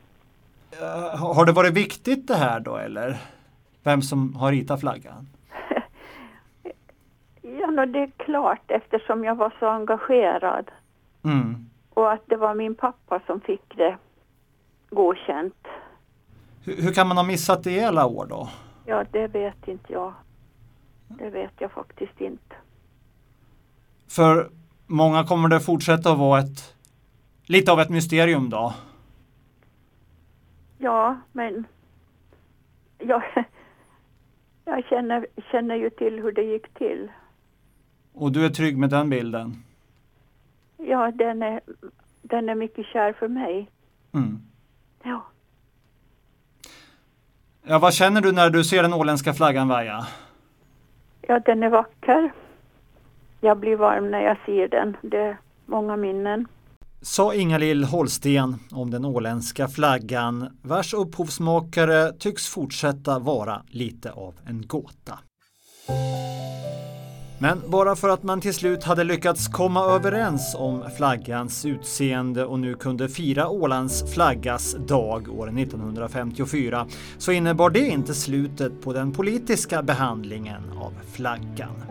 Uh, 0.80 1.34
har 1.34 1.46
det 1.46 1.52
varit 1.52 1.72
viktigt 1.72 2.28
det 2.28 2.34
här 2.34 2.60
då 2.60 2.76
eller? 2.76 3.16
Vem 3.82 4.02
som 4.02 4.34
har 4.34 4.52
ritat 4.52 4.80
flaggan? 4.80 5.28
ja, 7.42 7.86
det 7.86 7.98
är 7.98 8.10
klart 8.16 8.70
eftersom 8.70 9.24
jag 9.24 9.34
var 9.34 9.54
så 9.58 9.66
engagerad. 9.66 10.70
Mm. 11.24 11.70
Och 11.94 12.12
att 12.12 12.22
det 12.26 12.36
var 12.36 12.54
min 12.54 12.74
pappa 12.74 13.20
som 13.26 13.40
fick 13.40 13.76
det 13.76 13.96
godkänt. 14.90 15.66
Hur, 16.64 16.82
hur 16.82 16.92
kan 16.92 17.08
man 17.08 17.16
ha 17.16 17.24
missat 17.24 17.64
det 17.64 17.70
i 17.70 17.84
alla 17.84 18.06
år 18.06 18.26
då? 18.26 18.48
Ja, 18.86 19.04
det 19.10 19.26
vet 19.26 19.68
inte 19.68 19.92
jag. 19.92 20.12
Det 21.08 21.30
vet 21.30 21.52
jag 21.58 21.72
faktiskt 21.72 22.20
inte. 22.20 22.54
För 24.08 24.50
många 24.86 25.24
kommer 25.24 25.48
det 25.48 25.60
fortsätta 25.60 26.12
att 26.12 26.18
vara 26.18 26.40
ett 26.40 26.74
lite 27.46 27.72
av 27.72 27.80
ett 27.80 27.90
mysterium 27.90 28.50
då? 28.50 28.74
Ja, 30.78 31.20
men 31.32 31.64
jag, 32.98 33.22
jag 34.64 34.84
känner, 34.84 35.26
känner 35.50 35.74
ju 35.74 35.90
till 35.90 36.22
hur 36.22 36.32
det 36.32 36.42
gick 36.42 36.74
till. 36.74 37.10
Och 38.12 38.32
du 38.32 38.44
är 38.44 38.50
trygg 38.50 38.76
med 38.78 38.90
den 38.90 39.10
bilden? 39.10 39.64
Ja, 40.76 41.10
den 41.10 41.42
är, 41.42 41.60
den 42.22 42.48
är 42.48 42.54
mycket 42.54 42.86
kär 42.86 43.12
för 43.12 43.28
mig. 43.28 43.70
Mm. 44.12 44.42
Ja. 45.02 45.24
Ja, 47.62 47.78
vad 47.78 47.94
känner 47.94 48.20
du 48.20 48.32
när 48.32 48.50
du 48.50 48.64
ser 48.64 48.82
den 48.82 48.94
åländska 48.94 49.34
flaggan 49.34 49.68
vaja? 49.68 50.06
Ja, 51.20 51.38
den 51.38 51.62
är 51.62 51.68
vacker. 51.68 52.32
Jag 53.44 53.58
blir 53.58 53.76
varm 53.76 54.10
när 54.10 54.20
jag 54.20 54.36
ser 54.46 54.68
den. 54.68 54.96
Det 55.02 55.16
är 55.16 55.38
många 55.66 55.96
minnen 55.96 56.46
sa 57.02 57.34
Ingalill 57.34 57.84
Holsten 57.84 58.54
om 58.70 58.90
den 58.90 59.04
åländska 59.04 59.68
flaggan 59.68 60.58
vars 60.62 60.94
upphovsmakare 60.94 62.12
tycks 62.12 62.48
fortsätta 62.48 63.18
vara 63.18 63.62
lite 63.68 64.12
av 64.12 64.34
en 64.46 64.66
gåta. 64.66 65.18
Men 67.40 67.62
bara 67.66 67.96
för 67.96 68.08
att 68.08 68.22
man 68.22 68.40
till 68.40 68.54
slut 68.54 68.84
hade 68.84 69.04
lyckats 69.04 69.48
komma 69.48 69.84
överens 69.84 70.56
om 70.58 70.90
flaggans 70.96 71.64
utseende 71.64 72.44
och 72.44 72.58
nu 72.58 72.74
kunde 72.74 73.08
fira 73.08 73.48
Ålands 73.48 74.14
flaggas 74.14 74.74
dag 74.74 75.28
år 75.28 75.58
1954 75.58 76.86
så 77.18 77.32
innebar 77.32 77.70
det 77.70 77.88
inte 77.88 78.14
slutet 78.14 78.82
på 78.82 78.92
den 78.92 79.12
politiska 79.12 79.82
behandlingen 79.82 80.62
av 80.80 80.92
flaggan. 81.12 81.82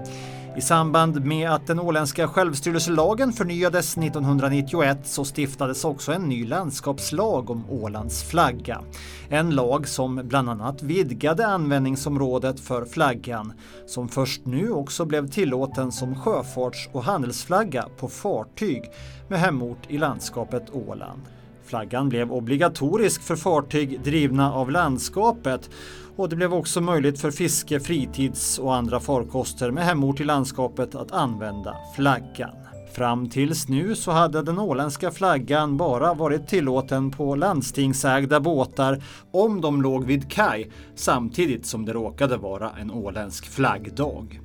I 0.55 0.61
samband 0.61 1.25
med 1.25 1.49
att 1.49 1.67
den 1.67 1.79
åländska 1.79 2.27
självstyrelselagen 2.27 3.33
förnyades 3.33 3.97
1991 3.97 4.97
så 5.03 5.25
stiftades 5.25 5.85
också 5.85 6.11
en 6.11 6.29
ny 6.29 6.45
landskapslag 6.45 7.49
om 7.49 7.65
Ålands 7.69 8.23
flagga. 8.23 8.81
En 9.29 9.49
lag 9.49 9.87
som 9.87 10.21
bland 10.23 10.49
annat 10.49 10.83
vidgade 10.83 11.47
användningsområdet 11.47 12.59
för 12.59 12.85
flaggan 12.85 13.53
som 13.87 14.09
först 14.09 14.45
nu 14.45 14.71
också 14.71 15.05
blev 15.05 15.27
tillåten 15.27 15.91
som 15.91 16.15
sjöfarts 16.15 16.89
och 16.91 17.03
handelsflagga 17.03 17.85
på 17.97 18.07
fartyg 18.07 18.83
med 19.27 19.39
hemort 19.39 19.85
i 19.87 19.97
landskapet 19.97 20.63
Åland. 20.71 21.21
Flaggan 21.65 22.09
blev 22.09 22.31
obligatorisk 22.31 23.21
för 23.21 23.35
fartyg 23.35 24.01
drivna 24.03 24.53
av 24.53 24.71
landskapet 24.71 25.69
och 26.15 26.29
det 26.29 26.35
blev 26.35 26.53
också 26.53 26.81
möjligt 26.81 27.21
för 27.21 27.31
fiske, 27.31 27.79
fritids 27.79 28.59
och 28.59 28.75
andra 28.75 28.99
farkoster 28.99 29.71
med 29.71 29.85
hemort 29.85 30.19
i 30.19 30.23
landskapet 30.23 30.95
att 30.95 31.11
använda 31.11 31.75
flaggan. 31.95 32.55
Fram 32.93 33.29
tills 33.29 33.67
nu 33.67 33.95
så 33.95 34.11
hade 34.11 34.41
den 34.41 34.59
åländska 34.59 35.11
flaggan 35.11 35.77
bara 35.77 36.13
varit 36.13 36.47
tillåten 36.47 37.11
på 37.11 37.35
landstingsägda 37.35 38.39
båtar 38.39 39.03
om 39.31 39.61
de 39.61 39.81
låg 39.81 40.05
vid 40.05 40.31
kaj 40.31 40.71
samtidigt 40.95 41.65
som 41.65 41.85
det 41.85 41.93
råkade 41.93 42.37
vara 42.37 42.71
en 42.81 42.91
åländsk 42.91 43.45
flaggdag. 43.45 44.39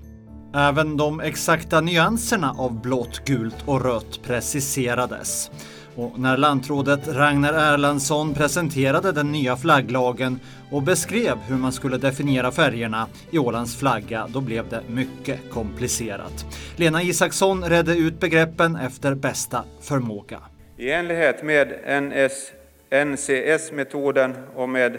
Även 0.54 0.96
de 0.96 1.20
exakta 1.20 1.80
nyanserna 1.80 2.54
av 2.58 2.80
blått, 2.80 3.24
gult 3.24 3.56
och 3.66 3.84
rött 3.84 4.20
preciserades. 4.22 5.50
Och 5.96 6.18
när 6.18 6.36
lantrådet 6.36 7.08
Ragnar 7.08 7.74
Erlandsson 7.74 8.34
presenterade 8.34 9.12
den 9.12 9.32
nya 9.32 9.56
flagglagen 9.56 10.40
och 10.70 10.82
beskrev 10.82 11.38
hur 11.48 11.56
man 11.56 11.72
skulle 11.72 11.96
definiera 11.96 12.52
färgerna 12.52 13.06
i 13.30 13.38
Ålands 13.38 13.76
flagga, 13.78 14.26
då 14.32 14.40
blev 14.40 14.68
det 14.68 14.82
mycket 14.88 15.50
komplicerat. 15.50 16.46
Lena 16.76 17.02
Isaksson 17.02 17.64
redde 17.64 17.96
ut 17.96 18.20
begreppen 18.20 18.76
efter 18.76 19.14
bästa 19.14 19.64
förmåga. 19.80 20.38
I 20.76 20.90
enlighet 20.90 21.42
med 21.42 21.68
NS, 22.02 22.52
NCS-metoden 22.90 24.34
och 24.54 24.68
med 24.68 24.98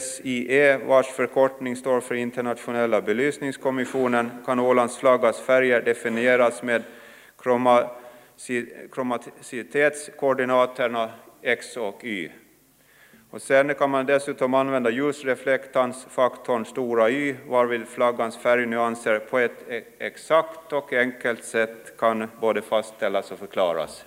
SIE, 0.00 0.78
vars 0.86 1.06
förkortning 1.06 1.76
står 1.76 2.00
för 2.00 2.14
Internationella 2.14 3.00
belysningskommissionen, 3.00 4.30
kan 4.46 4.60
Ålands 4.60 4.96
flaggas 4.96 5.40
färger 5.40 5.82
definieras 5.82 6.62
med 6.62 6.82
kromatitetskoordinaterna 8.92 11.10
X 11.42 11.76
och 11.76 12.04
Y. 12.04 12.30
Och 13.30 13.42
sen 13.42 13.74
kan 13.74 13.90
man 13.90 14.06
dessutom 14.06 14.54
använda 14.54 14.90
ljusreflektansfaktorn 14.90 16.64
stora 16.64 17.10
Y, 17.10 17.36
varvid 17.48 17.88
flaggans 17.88 18.36
färgnyanser 18.36 19.18
på 19.18 19.38
ett 19.38 19.68
e- 19.68 19.84
exakt 19.98 20.72
och 20.72 20.92
enkelt 20.92 21.44
sätt 21.44 21.98
kan 21.98 22.28
både 22.40 22.62
fastställas 22.62 23.30
och 23.30 23.38
förklaras. 23.38 24.04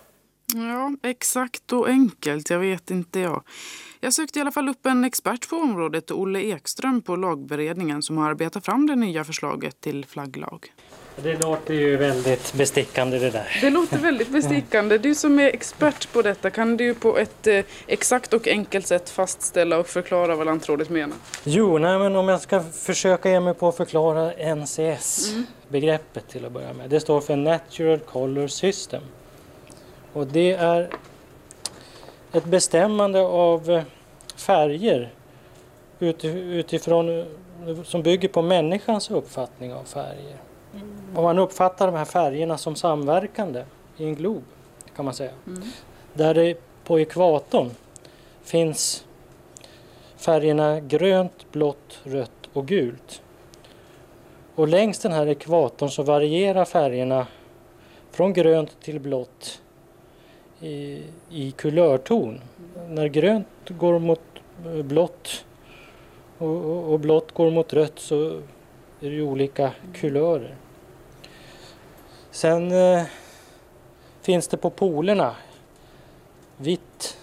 Ja, 0.56 0.92
exakt 1.04 1.74
och 1.74 1.88
enkelt, 1.88 2.50
jag 2.50 2.60
vet 2.60 2.92
inte 2.92 3.20
jag. 3.20 3.44
Jag 4.02 4.14
sökte 4.14 4.40
i 4.40 4.42
alla 4.42 4.52
fall 4.52 4.70
upp 4.70 4.86
en 4.86 5.06
expert 5.06 5.50
på 5.50 5.56
området, 5.56 6.12
Olle 6.12 6.40
Ekström 6.40 7.02
på 7.02 7.16
lagberedningen 7.16 8.02
som 8.02 8.18
har 8.18 8.30
arbetat 8.30 8.66
fram 8.66 8.88
det 8.88 8.96
nya 8.96 9.24
förslaget 9.24 9.82
till 9.82 10.06
flagglag. 10.06 10.74
Det 11.24 11.42
låter 11.42 11.74
ju 11.74 11.98
väldigt 11.98 12.54
bestickande 12.54 13.20
det 13.20 13.30
där. 13.30 13.58
Det 13.62 13.70
låter 13.70 13.98
väldigt 13.98 14.30
bestickande. 14.30 14.98
Du 14.98 15.16
som 15.16 15.40
är 15.40 15.46
expert 15.46 16.14
på 16.14 16.22
detta, 16.22 16.50
kan 16.50 16.78
du 16.78 16.94
på 16.94 17.18
ett 17.18 17.48
eh, 17.48 17.66
exakt 17.88 18.34
och 18.34 18.48
enkelt 18.48 18.88
sätt 18.88 19.10
fastställa 19.10 19.78
och 19.78 19.88
förklara 19.88 20.36
vad 20.36 20.46
lantrådet 20.46 20.90
menar? 20.90 21.18
Jo, 21.44 21.78
nej, 21.78 22.00
men 22.00 22.16
om 22.16 22.28
jag 22.28 22.42
ska 22.42 22.64
försöka 22.64 23.30
ge 23.30 23.40
mig 23.40 23.54
på 23.54 23.68
att 23.68 23.78
förklara 23.78 24.34
NCS-begreppet 24.56 26.28
till 26.28 26.46
att 26.46 26.52
börja 26.52 26.74
med. 26.74 26.90
Det 26.90 27.00
står 27.00 27.22
för 27.22 27.36
Natural 27.36 28.00
Color 28.00 28.48
System. 28.48 29.04
Och 30.14 30.28
det 30.28 30.52
är 30.52 30.90
ett 32.32 32.46
bestämmande 32.46 33.22
av 33.22 33.70
eh, 33.70 33.84
färger 34.36 35.14
utifrån, 36.00 37.26
som 37.84 38.04
bygger 38.04 38.28
på 38.28 38.42
människans 38.42 39.12
uppfattning 39.12 39.74
av 39.74 39.84
färger. 39.84 40.38
Om 41.16 41.24
man 41.24 41.40
uppfattar 41.40 41.88
de 41.88 41.96
här 41.96 42.06
färgerna 42.06 42.58
som 42.58 42.76
samverkande 42.76 43.64
i 43.98 44.04
en 44.04 44.16
glob 44.16 44.44
kan 44.96 45.06
man 45.06 45.14
säga. 45.14 45.32
Mm. 45.48 45.62
Där 46.14 46.34
det 46.34 46.58
på 46.84 47.00
ekvatorn 47.00 47.70
finns 48.44 49.06
färgerna 50.18 50.80
grönt, 50.80 51.52
blått, 51.52 52.00
rött 52.04 52.50
och 52.54 52.68
gult. 52.68 53.22
Och 54.56 54.68
längs 54.68 55.00
den 55.00 55.12
här 55.12 55.28
ekvatorn 55.28 55.90
så 55.90 56.04
varierar 56.04 56.66
färgerna 56.66 57.28
från 58.12 58.34
grönt 58.34 58.82
till 58.82 59.00
blått 59.00 59.62
i, 60.62 61.04
i 61.30 61.52
kulörton. 61.52 62.42
När 62.88 63.08
grönt 63.08 63.48
går 63.68 64.00
mot 64.00 64.22
eh, 64.66 64.84
blått 64.84 65.46
och, 66.38 66.48
och, 66.48 66.94
och 66.94 67.00
blått 67.00 67.32
går 67.32 67.52
mot 67.52 67.74
rött 67.74 68.00
så 68.00 68.42
är 69.02 69.10
det 69.10 69.22
olika 69.22 69.72
kulörer. 69.94 70.56
Sen 72.32 72.72
eh, 72.72 73.04
finns 74.22 74.48
det 74.48 74.58
på 74.58 74.70
polerna 74.70 75.36
vitt 76.58 77.18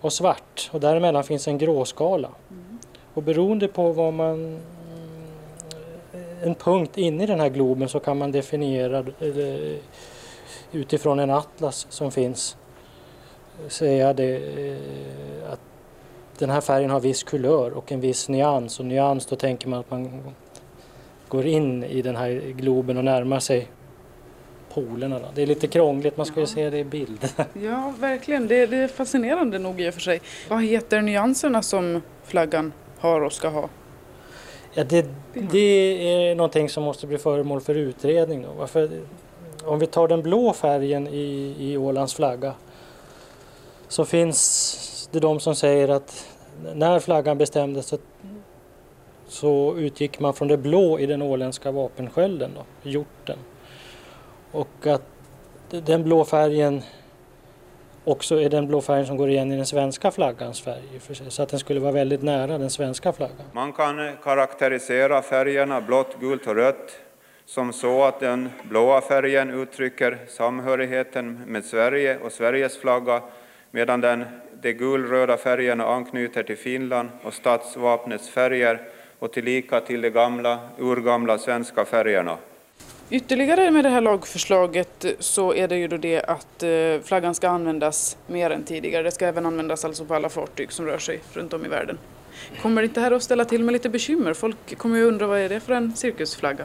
och 0.00 0.12
svart 0.12 0.70
och 0.72 0.80
däremellan 0.80 1.24
finns 1.24 1.48
en 1.48 1.58
gråskala. 1.58 2.28
Mm. 2.50 2.78
Och 3.14 3.22
beroende 3.22 3.68
på 3.68 3.92
vad 3.92 4.12
man 4.12 4.54
eh, 6.12 6.42
en 6.42 6.54
punkt 6.54 6.98
inne 6.98 7.22
i 7.22 7.26
den 7.26 7.40
här 7.40 7.48
globen 7.48 7.88
så 7.88 8.00
kan 8.00 8.18
man 8.18 8.32
definiera 8.32 9.04
eller, 9.20 9.78
utifrån 10.72 11.18
en 11.18 11.30
atlas 11.30 11.86
som 11.90 12.10
finns 12.10 12.56
säga 13.68 14.12
det, 14.12 14.36
eh, 14.36 15.52
att 15.52 15.60
den 16.38 16.50
här 16.50 16.60
färgen 16.60 16.90
har 16.90 17.00
viss 17.00 17.22
kulör 17.22 17.70
och 17.70 17.92
en 17.92 18.00
viss 18.00 18.28
nyans 18.28 18.80
och 18.80 18.86
nyans 18.86 19.26
då 19.26 19.36
tänker 19.36 19.68
man 19.68 19.80
att 19.80 19.90
man 19.90 20.22
går 21.28 21.46
in 21.46 21.84
i 21.84 22.02
den 22.02 22.16
här 22.16 22.30
globen 22.56 22.96
och 22.96 23.04
närmar 23.04 23.40
sig 23.40 23.68
polerna. 24.74 25.18
Då. 25.18 25.26
Det 25.34 25.42
är 25.42 25.46
lite 25.46 25.66
krångligt, 25.66 26.16
man 26.16 26.26
ska 26.26 26.40
ju 26.40 26.46
se 26.46 26.70
det 26.70 26.78
i 26.78 26.84
bild. 26.84 27.28
Ja, 27.52 27.94
verkligen. 27.98 28.48
Det, 28.48 28.66
det 28.66 28.76
är 28.76 28.88
fascinerande 28.88 29.58
nog 29.58 29.80
i 29.80 29.90
och 29.90 29.94
för 29.94 30.00
sig. 30.00 30.20
Vad 30.48 30.64
heter 30.64 31.02
nyanserna 31.02 31.62
som 31.62 32.02
flaggan 32.24 32.72
har 32.98 33.20
och 33.20 33.32
ska 33.32 33.48
ha? 33.48 33.68
Ja, 34.74 34.84
det, 34.84 35.06
det 35.32 35.58
är 35.58 36.34
någonting 36.34 36.68
som 36.68 36.84
måste 36.84 37.06
bli 37.06 37.18
föremål 37.18 37.60
för 37.60 37.74
utredning. 37.74 38.42
Då. 38.42 38.48
Varför, 38.58 38.90
om 39.66 39.78
vi 39.78 39.86
tar 39.86 40.08
den 40.08 40.22
blå 40.22 40.52
färgen 40.52 41.06
i, 41.06 41.56
i 41.58 41.76
Ålands 41.76 42.14
flagga 42.14 42.54
så 43.88 44.04
finns 44.04 45.08
det 45.12 45.20
de 45.20 45.40
som 45.40 45.54
säger 45.54 45.88
att 45.88 46.26
när 46.74 47.00
flaggan 47.00 47.38
bestämdes 47.38 47.86
så, 47.86 47.98
så 49.28 49.76
utgick 49.76 50.20
man 50.20 50.34
från 50.34 50.48
det 50.48 50.56
blå 50.56 50.98
i 50.98 51.06
den 51.06 51.22
åländska 51.22 51.70
vapenskölden, 51.70 52.50
då, 52.54 52.90
hjorten. 52.90 53.38
Och 54.52 54.86
att 54.86 55.02
den 55.68 56.04
blå 56.04 56.24
färgen 56.24 56.82
också 58.04 58.40
är 58.40 58.48
den 58.48 58.66
blå 58.66 58.80
färgen 58.80 59.06
som 59.06 59.16
går 59.16 59.30
igen 59.30 59.52
i 59.52 59.56
den 59.56 59.66
svenska 59.66 60.10
flaggans 60.10 60.60
färg. 60.60 61.00
Så 61.28 61.42
att 61.42 61.48
den 61.48 61.60
skulle 61.60 61.80
vara 61.80 61.92
väldigt 61.92 62.22
nära 62.22 62.58
den 62.58 62.70
svenska 62.70 63.12
flaggan. 63.12 63.46
Man 63.52 63.72
kan 63.72 64.16
karaktärisera 64.22 65.22
färgerna 65.22 65.80
blått, 65.80 66.20
gult 66.20 66.46
och 66.46 66.54
rött 66.54 67.05
som 67.46 67.72
så 67.72 68.04
att 68.04 68.20
den 68.20 68.48
blåa 68.62 69.00
färgen 69.00 69.50
uttrycker 69.50 70.18
samhörigheten 70.28 71.40
med 71.46 71.64
Sverige 71.64 72.18
och 72.18 72.32
Sveriges 72.32 72.78
flagga 72.78 73.22
medan 73.70 74.00
den, 74.00 74.24
de 74.62 74.72
gulröda 74.72 75.36
färgerna 75.36 75.86
anknyter 75.86 76.42
till 76.42 76.56
Finland 76.56 77.08
och 77.22 77.34
statsvapnets 77.34 78.28
färger 78.28 78.80
och 79.18 79.32
tillika 79.32 79.80
till 79.80 80.00
de 80.00 80.10
gamla, 80.10 80.58
urgamla 80.78 81.38
svenska 81.38 81.84
färgerna. 81.84 82.36
Ytterligare 83.10 83.70
med 83.70 83.84
det 83.84 83.88
här 83.88 84.00
lagförslaget 84.00 85.04
så 85.18 85.54
är 85.54 85.68
det 85.68 85.76
ju 85.76 85.88
då 85.88 85.96
det 85.96 86.22
att 86.22 86.62
eh, 86.62 87.00
flaggan 87.04 87.34
ska 87.34 87.48
användas 87.48 88.16
mer 88.26 88.50
än 88.50 88.64
tidigare. 88.64 89.02
Det 89.02 89.10
ska 89.10 89.26
även 89.26 89.46
användas 89.46 89.84
alltså 89.84 90.04
på 90.04 90.14
alla 90.14 90.28
fartyg 90.28 90.72
som 90.72 90.86
rör 90.86 90.98
sig 90.98 91.20
runt 91.32 91.52
om 91.52 91.64
i 91.64 91.68
världen. 91.68 91.98
Kommer 92.62 92.82
inte 92.82 93.00
det 93.00 93.04
här 93.04 93.12
att 93.12 93.22
ställa 93.22 93.44
till 93.44 93.64
med 93.64 93.72
lite 93.72 93.88
bekymmer? 93.88 94.34
Folk 94.34 94.78
kommer 94.78 94.96
ju 94.98 95.04
undra 95.04 95.26
vad 95.26 95.38
är 95.38 95.48
det 95.48 95.60
för 95.60 95.72
en 95.72 95.96
cirkusflagga? 95.96 96.64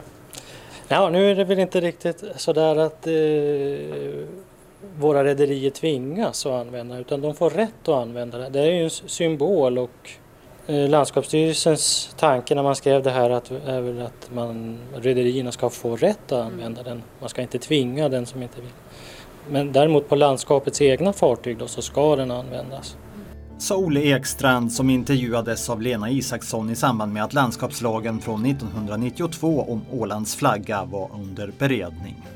Ja, 0.92 1.10
nu 1.10 1.30
är 1.30 1.34
det 1.34 1.44
väl 1.44 1.58
inte 1.58 1.80
riktigt 1.80 2.24
sådär 2.36 2.76
att 2.76 3.06
eh, 3.06 4.26
våra 4.98 5.24
rederier 5.24 5.70
tvingas 5.70 6.46
att 6.46 6.52
använda 6.52 6.98
utan 6.98 7.20
de 7.20 7.34
får 7.34 7.50
rätt 7.50 7.88
att 7.88 7.88
använda 7.88 8.38
det. 8.38 8.48
Det 8.48 8.60
är 8.60 8.66
ju 8.66 8.84
en 8.84 8.90
symbol 8.90 9.78
och 9.78 10.10
Eh, 10.66 10.88
Landskapsstyrelsens 10.88 12.14
tanke 12.18 12.54
när 12.54 12.62
man 12.62 12.76
skrev 12.76 13.02
det 13.02 13.10
här 13.10 13.30
att, 13.30 13.50
är 13.50 13.80
väl 13.80 14.02
att 14.02 14.30
man, 14.34 14.78
rederierna 14.96 15.52
ska 15.52 15.70
få 15.70 15.96
rätt 15.96 16.32
att 16.32 16.46
använda 16.46 16.82
den. 16.82 17.02
Man 17.20 17.28
ska 17.28 17.42
inte 17.42 17.58
tvinga 17.58 18.08
den 18.08 18.26
som 18.26 18.42
inte 18.42 18.60
vill. 18.60 18.70
Men 19.48 19.72
däremot 19.72 20.08
på 20.08 20.16
landskapets 20.16 20.80
egna 20.80 21.12
fartyg 21.12 21.58
då, 21.58 21.66
så 21.66 21.82
ska 21.82 22.16
den 22.16 22.30
användas. 22.30 22.96
Sa 23.62 23.76
Olle 23.76 24.00
Ekstrand 24.00 24.72
som 24.72 24.90
intervjuades 24.90 25.70
av 25.70 25.82
Lena 25.82 26.10
Isaksson 26.10 26.70
i 26.70 26.76
samband 26.76 27.12
med 27.12 27.24
att 27.24 27.34
landskapslagen 27.34 28.20
från 28.20 28.46
1992 28.46 29.66
om 29.68 29.82
Ålands 29.90 30.36
flagga 30.36 30.84
var 30.84 31.10
under 31.14 31.52
beredning. 31.58 32.26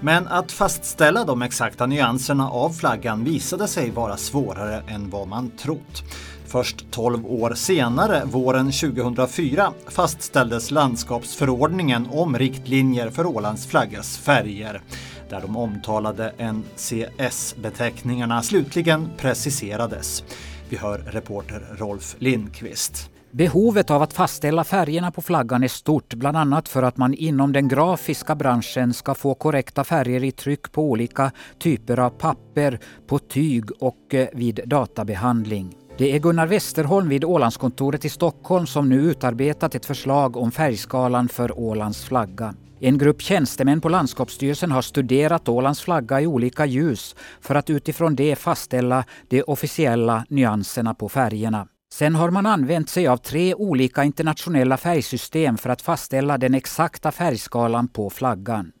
Men 0.00 0.28
att 0.28 0.52
fastställa 0.52 1.24
de 1.24 1.42
exakta 1.42 1.86
nyanserna 1.86 2.50
av 2.50 2.70
flaggan 2.70 3.24
visade 3.24 3.68
sig 3.68 3.90
vara 3.90 4.16
svårare 4.16 4.82
än 4.88 5.10
vad 5.10 5.28
man 5.28 5.50
trott. 5.50 6.02
Först 6.46 6.90
12 6.90 7.26
år 7.26 7.54
senare, 7.54 8.22
våren 8.24 8.72
2004, 8.72 9.72
fastställdes 9.88 10.70
landskapsförordningen 10.70 12.08
om 12.12 12.38
riktlinjer 12.38 13.10
för 13.10 13.26
Ålands 13.26 13.66
flaggas 13.66 14.18
färger 14.18 14.82
där 15.28 15.40
de 15.40 15.56
omtalade 15.56 16.32
NCS-beteckningarna 16.38 18.42
slutligen 18.42 19.08
preciserades. 19.16 20.24
Vi 20.68 20.76
hör 20.76 20.98
reporter 20.98 21.62
Rolf 21.78 22.16
Lindqvist. 22.18 23.10
Behovet 23.30 23.90
av 23.90 24.02
att 24.02 24.12
fastställa 24.12 24.64
färgerna 24.64 25.10
på 25.10 25.22
flaggan 25.22 25.62
är 25.62 25.68
stort, 25.68 26.14
bland 26.14 26.36
annat 26.36 26.68
för 26.68 26.82
att 26.82 26.96
man 26.96 27.14
inom 27.14 27.52
den 27.52 27.68
grafiska 27.68 28.34
branschen 28.34 28.94
ska 28.94 29.14
få 29.14 29.34
korrekta 29.34 29.84
färger 29.84 30.24
i 30.24 30.32
tryck 30.32 30.72
på 30.72 30.82
olika 30.82 31.32
typer 31.58 31.98
av 31.98 32.10
papper, 32.10 32.78
på 33.06 33.18
tyg 33.18 33.70
och 33.80 34.14
eh, 34.14 34.28
vid 34.32 34.60
databehandling. 34.66 35.76
Det 35.98 36.14
är 36.14 36.18
Gunnar 36.18 36.46
Westerholm 36.46 37.08
vid 37.08 37.24
Ålandskontoret 37.24 38.04
i 38.04 38.08
Stockholm 38.08 38.66
som 38.66 38.88
nu 38.88 38.96
utarbetat 38.96 39.74
ett 39.74 39.86
förslag 39.86 40.36
om 40.36 40.52
färgskalan 40.52 41.28
för 41.28 41.58
Ålands 41.58 42.04
flagga. 42.04 42.54
En 42.80 42.98
grupp 42.98 43.22
tjänstemän 43.22 43.80
på 43.80 43.88
landskapsstyrelsen 43.88 44.70
har 44.70 44.82
studerat 44.82 45.48
Ålands 45.48 45.80
flagga 45.80 46.20
i 46.20 46.26
olika 46.26 46.66
ljus 46.66 47.16
för 47.40 47.54
att 47.54 47.70
utifrån 47.70 48.16
det 48.16 48.36
fastställa 48.36 49.04
de 49.28 49.42
officiella 49.42 50.24
nyanserna 50.28 50.94
på 50.94 51.08
färgerna. 51.08 51.66
Sen 51.92 52.14
har 52.14 52.30
man 52.30 52.46
använt 52.46 52.88
sig 52.90 53.06
av 53.06 53.16
tre 53.16 53.54
olika 53.54 54.04
internationella 54.04 54.76
färgsystem 54.76 55.58
för 55.58 55.70
att 55.70 55.82
fastställa 55.82 56.38
den 56.38 56.54
exakta 56.54 57.12
färgskalan 57.12 57.88
på 57.88 58.10
flaggan. 58.10 58.72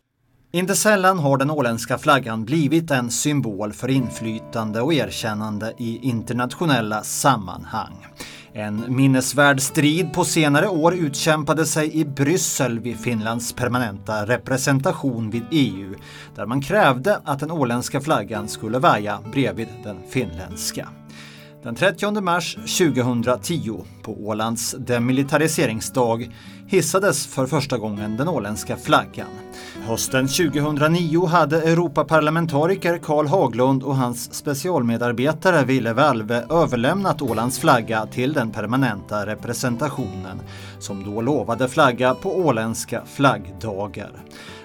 Inte 0.52 0.74
sällan 0.74 1.18
har 1.18 1.36
den 1.36 1.50
åländska 1.50 1.98
flaggan 1.98 2.44
blivit 2.44 2.90
en 2.90 3.10
symbol 3.10 3.72
för 3.72 3.90
inflytande 3.90 4.80
och 4.80 4.94
erkännande 4.94 5.72
i 5.78 5.98
internationella 6.02 7.02
sammanhang. 7.02 8.06
En 8.58 8.96
minnesvärd 8.96 9.60
strid 9.60 10.12
på 10.12 10.24
senare 10.24 10.68
år 10.68 10.94
utkämpade 10.94 11.66
sig 11.66 12.00
i 12.00 12.04
Bryssel 12.04 12.80
vid 12.80 13.00
Finlands 13.00 13.52
permanenta 13.52 14.26
representation 14.26 15.30
vid 15.30 15.42
EU 15.50 15.94
där 16.34 16.46
man 16.46 16.60
krävde 16.60 17.20
att 17.24 17.40
den 17.40 17.50
åländska 17.50 18.00
flaggan 18.00 18.48
skulle 18.48 18.78
vaja 18.78 19.18
bredvid 19.32 19.68
den 19.84 19.96
finländska. 20.10 20.88
Den 21.66 21.74
30 21.74 22.20
mars 22.20 22.54
2010, 22.54 23.84
på 24.02 24.26
Ålands 24.26 24.74
demilitariseringsdag, 24.78 26.30
hissades 26.66 27.26
för 27.26 27.46
första 27.46 27.78
gången 27.78 28.16
den 28.16 28.28
åländska 28.28 28.76
flaggan. 28.76 29.26
Hösten 29.86 30.28
2009 30.28 31.26
hade 31.26 31.62
Europaparlamentariker 31.62 32.98
Karl 32.98 33.26
Haglund 33.26 33.82
och 33.82 33.96
hans 33.96 34.34
specialmedarbetare 34.34 35.64
Ville 35.64 35.92
Valve 35.92 36.44
överlämnat 36.50 37.22
Ålands 37.22 37.58
flagga 37.58 38.06
till 38.06 38.32
den 38.32 38.50
permanenta 38.50 39.26
representationen 39.26 40.40
som 40.78 41.04
då 41.04 41.20
lovade 41.20 41.68
flagga 41.68 42.14
på 42.14 42.36
åländska 42.38 43.02
flaggdagar. 43.06 44.10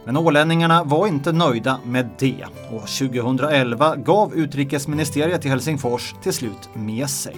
Men 0.06 0.18
ålänningarna 0.18 0.84
var 0.84 1.08
inte 1.08 1.32
nöjda 1.32 1.80
med 1.86 2.10
det 2.20 2.46
och 2.72 2.88
2011 2.88 3.96
gav 3.96 4.36
utrikesministeriet 4.36 5.46
i 5.46 5.50
Helsingfors 5.50 6.16
till 6.24 6.34
slut 6.34 6.70
med 6.74 7.10
sig. 7.10 7.36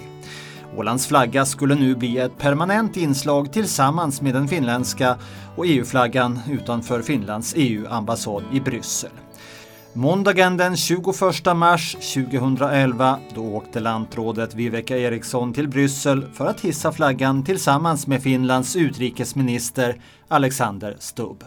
Ålands 0.76 1.06
flagga 1.06 1.44
skulle 1.44 1.74
nu 1.74 1.94
bli 1.94 2.18
ett 2.18 2.38
permanent 2.38 2.96
inslag 2.96 3.52
tillsammans 3.52 4.20
med 4.20 4.34
den 4.34 4.48
finländska 4.48 5.16
och 5.56 5.66
EU-flaggan 5.66 6.40
utanför 6.50 7.02
Finlands 7.02 7.54
EU-ambassad 7.56 8.42
i 8.52 8.60
Bryssel. 8.60 9.10
Måndagen 9.92 10.56
den 10.56 10.76
21 10.76 11.04
mars 11.56 11.96
2011 12.14 13.18
då 13.34 13.42
åkte 13.42 13.80
lantrådet 13.80 14.54
Viveka 14.54 14.98
Eriksson 14.98 15.52
till 15.52 15.68
Bryssel 15.68 16.26
för 16.34 16.46
att 16.46 16.60
hissa 16.60 16.92
flaggan 16.92 17.44
tillsammans 17.44 18.06
med 18.06 18.22
Finlands 18.22 18.76
utrikesminister 18.76 20.00
Alexander 20.28 20.96
Stubb. 20.98 21.44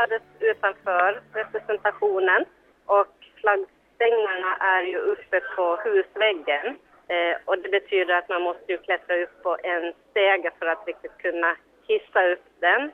Samlades 0.00 0.22
utanför 0.40 1.20
representationen 1.32 2.44
och 2.86 3.14
flaggstängerna 3.40 4.56
är 4.56 4.82
ju 4.82 4.98
uppe 4.98 5.40
på 5.40 5.76
husväggen. 5.76 6.66
Eh, 7.08 7.36
och 7.44 7.58
det 7.58 7.68
betyder 7.68 8.14
att 8.14 8.28
man 8.28 8.42
måste 8.42 8.72
ju 8.72 8.78
klättra 8.78 9.16
upp 9.16 9.42
på 9.42 9.56
en 9.62 9.92
stege 10.10 10.50
för 10.58 10.66
att 10.66 10.86
riktigt 10.86 11.18
kunna 11.18 11.56
hissa 11.86 12.28
upp 12.28 12.44
den. 12.60 12.92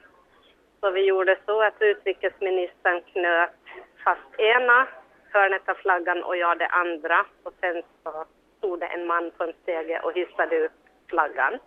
Så 0.81 0.91
vi 0.91 1.05
gjorde 1.05 1.37
så 1.47 1.63
att 1.63 1.75
utrikesministern 1.83 3.03
knöt 3.13 3.51
fast 4.05 4.41
ena 4.41 4.87
hörnet 5.33 5.69
av 5.69 5.75
flaggan 5.75 6.23
och 6.23 6.37
jag 6.37 6.59
det 6.59 6.67
andra. 6.67 7.27
Och 7.43 7.53
sen 7.61 7.83
så 8.03 8.25
stod 8.59 8.81
det 8.81 8.87
en 8.87 9.07
man 9.07 9.31
på 9.31 9.45
en 9.45 9.53
stege 9.63 10.01
och 10.01 10.13
hissade 10.13 10.65
upp 10.65 10.73
flaggan. 11.09 11.59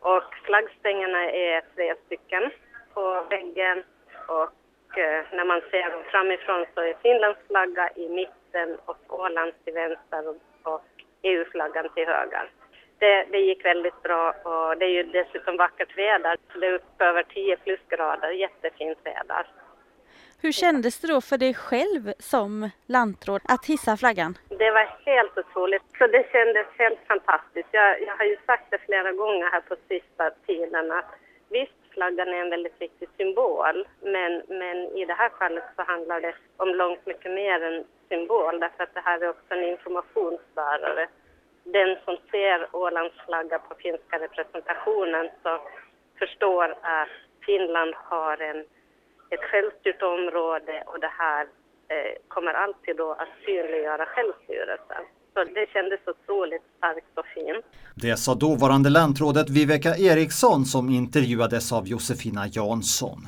Och 0.00 0.34
flaggstängerna 0.44 1.30
är 1.30 1.62
tre 1.74 1.94
stycken 2.06 2.50
på 2.94 3.26
väggen 3.30 3.84
och 4.26 4.50
när 4.96 5.44
man 5.44 5.60
ser 5.70 5.90
dem 5.90 6.02
framifrån 6.10 6.66
så 6.74 6.80
är 6.80 6.94
Finlands 7.02 7.40
flagga 7.48 7.90
i 7.96 8.08
mitten 8.08 8.78
och 8.84 9.20
Ålands 9.20 9.56
till 9.64 9.74
vänster 9.74 10.34
och 10.62 10.84
EU-flaggan 11.22 11.88
till 11.94 12.06
höger. 12.06 12.50
Det, 12.98 13.24
det, 13.32 13.38
gick 13.38 13.64
väldigt 13.64 14.02
bra 14.02 14.30
och 14.30 14.78
det 14.78 14.84
är 14.84 14.94
ju 14.98 15.02
dessutom 15.02 15.56
vackert 15.56 15.98
väder. 15.98 16.36
Det 16.60 16.66
är 16.66 16.72
upp 16.72 17.00
över 17.00 17.22
10 17.22 17.56
plusgrader, 17.56 18.30
jättefint 18.30 18.98
väder. 19.04 19.46
Hur 20.42 20.52
kändes 20.52 21.00
det 21.00 21.08
då 21.08 21.20
för 21.20 21.38
dig 21.38 21.54
själv 21.54 22.12
som 22.18 22.70
lantråd 22.86 23.40
att 23.44 23.66
hissa 23.66 23.96
flaggan? 23.96 24.38
Det 24.48 24.70
var 24.70 24.86
helt 25.06 25.38
otroligt. 25.38 25.82
Så 25.98 26.06
det 26.06 26.32
kändes 26.32 26.66
helt 26.78 26.98
fantastiskt. 27.08 27.68
Jag, 27.70 28.02
jag 28.02 28.16
har 28.16 28.24
ju 28.24 28.36
sagt 28.46 28.70
det 28.70 28.78
flera 28.78 29.12
gånger 29.12 29.50
här 29.50 29.60
på 29.60 29.76
sista 29.88 30.30
tiden 30.46 30.92
att 30.92 31.10
visst, 31.48 31.79
flaggan 31.90 32.28
är 32.28 32.40
en 32.40 32.50
väldigt 32.50 32.80
viktig 32.80 33.08
symbol, 33.16 33.88
men, 34.02 34.42
men 34.48 34.76
i 34.76 35.04
det 35.04 35.14
här 35.14 35.30
fallet 35.38 35.64
så 35.76 35.82
handlar 35.82 36.20
det 36.20 36.34
om 36.56 36.68
långt 36.68 37.06
mycket 37.06 37.32
mer 37.32 37.62
än 37.62 37.84
symbol, 38.08 38.60
därför 38.60 38.82
att 38.82 38.94
det 38.94 39.00
här 39.00 39.20
är 39.20 39.28
också 39.28 39.54
en 39.54 39.64
informationsbärare. 39.64 41.08
Den 41.64 41.96
som 42.04 42.16
ser 42.30 42.76
Ålands 42.76 43.14
flagga 43.26 43.58
på 43.58 43.74
finska 43.74 44.18
representationen 44.18 45.28
så 45.42 45.60
förstår 46.18 46.74
att 46.82 47.08
Finland 47.46 47.94
har 47.94 48.42
en 48.42 48.64
ett 49.30 49.44
självstyrt 49.44 50.02
område 50.02 50.82
och 50.86 51.00
det 51.00 51.12
här 51.18 51.46
eh, 51.88 52.12
kommer 52.28 52.54
alltid 52.54 52.96
då 52.96 53.12
att 53.12 53.28
synliggöra 53.44 54.06
självstyrelsen. 54.06 55.04
Så 55.34 55.44
det 55.44 55.66
kändes 55.72 56.00
otroligt 56.06 56.62
starkt 56.78 57.18
och 57.18 57.26
fint. 57.34 57.64
Det 57.94 58.16
sa 58.16 58.34
dåvarande 58.34 58.90
lantrådet 58.90 59.50
Viveka 59.50 59.96
Eriksson 59.96 60.64
som 60.64 60.90
intervjuades 60.90 61.72
av 61.72 61.88
Josefina 61.88 62.46
Jansson. 62.46 63.26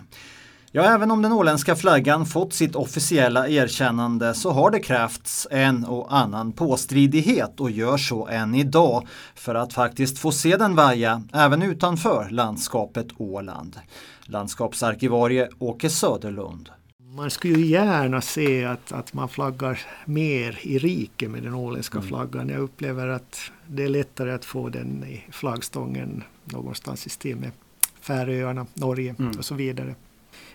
Ja, 0.74 0.94
även 0.94 1.10
om 1.10 1.22
den 1.22 1.32
åländska 1.32 1.76
flaggan 1.76 2.26
fått 2.26 2.54
sitt 2.54 2.76
officiella 2.76 3.48
erkännande 3.48 4.34
så 4.34 4.50
har 4.50 4.70
det 4.70 4.80
krävts 4.80 5.48
en 5.50 5.84
och 5.84 6.14
annan 6.16 6.52
påstridighet 6.52 7.60
och 7.60 7.70
gör 7.70 7.96
så 7.96 8.26
än 8.26 8.54
idag 8.54 9.08
för 9.34 9.54
att 9.54 9.72
faktiskt 9.72 10.18
få 10.18 10.32
se 10.32 10.56
den 10.56 10.76
vaja 10.76 11.22
även 11.34 11.62
utanför 11.62 12.30
landskapet 12.30 13.06
Åland. 13.18 13.76
Landskapsarkivarie 14.24 15.48
Åke 15.58 15.90
Söderlund. 15.90 16.70
Man 17.14 17.30
skulle 17.30 17.58
ju 17.58 17.66
gärna 17.66 18.20
se 18.20 18.64
att, 18.64 18.92
att 18.92 19.12
man 19.12 19.28
flaggar 19.28 19.80
mer 20.04 20.58
i 20.62 20.78
rike 20.78 21.28
med 21.28 21.42
den 21.42 21.54
åländska 21.54 21.98
mm. 21.98 22.08
flaggan. 22.08 22.48
Jag 22.48 22.60
upplever 22.60 23.08
att 23.08 23.40
det 23.66 23.84
är 23.84 23.88
lättare 23.88 24.32
att 24.32 24.44
få 24.44 24.68
den 24.68 25.04
i 25.04 25.24
flaggstången 25.30 26.24
någonstans 26.44 27.06
i 27.06 27.10
stil 27.10 27.36
med 27.36 27.50
Färöarna, 28.00 28.66
Norge 28.74 29.14
mm. 29.18 29.38
och 29.38 29.44
så 29.44 29.54
vidare. 29.54 29.94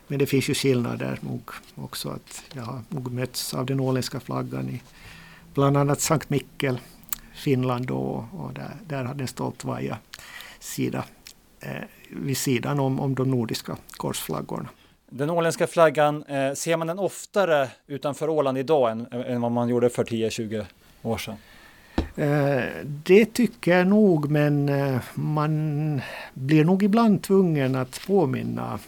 Men 0.08 0.20
det 0.20 0.26
finns 0.26 0.50
ju 0.50 0.54
skillnader 0.54 1.20
nog 1.22 1.52
också. 1.76 2.10
att 2.10 2.44
Jag 2.54 2.64
har 2.64 2.82
nog 2.90 3.12
mötts 3.12 3.54
av 3.54 3.66
den 3.66 3.80
åländska 3.80 4.20
flaggan 4.20 4.70
i 4.70 4.82
bland 5.54 5.78
annat 5.78 6.02
Sankt 6.02 6.30
Mikkel, 6.30 6.80
Finland 7.34 7.92
och, 7.92 8.18
och 8.34 8.54
där, 8.54 8.76
där 8.88 9.04
har 9.04 9.14
den 9.14 9.28
stolt 9.28 9.64
vaja 9.64 9.98
sida 10.60 11.06
eh, 11.60 11.84
vid 12.10 12.38
sidan 12.38 12.80
om, 12.80 13.00
om 13.00 13.16
de 13.16 13.32
nordiska 13.32 13.78
korsflaggorna. 13.98 14.70
Den 15.10 15.30
åländska 15.30 15.68
flaggan, 15.68 16.24
eh, 16.24 16.54
ser 16.54 16.78
man 16.78 16.88
den 16.88 17.00
oftare 17.00 17.70
utanför 17.88 18.30
Åland 18.30 18.58
idag 18.58 18.92
än, 18.92 19.08
än 19.12 19.42
vad 19.42 19.52
man 19.52 19.70
gjorde 19.70 19.90
för 19.90 20.04
10-20 20.04 20.66
år 21.02 21.18
sedan? 21.18 21.38
Eh, 22.16 22.64
det 22.86 23.26
tycker 23.26 23.78
jag 23.78 23.88
nog, 23.88 24.32
men 24.32 24.70
eh, 24.70 25.02
man 25.14 26.02
blir 26.34 26.66
nog 26.66 26.84
ibland 26.84 27.24
tvungen 27.24 27.76
att 27.76 28.02
påminna 28.08 28.80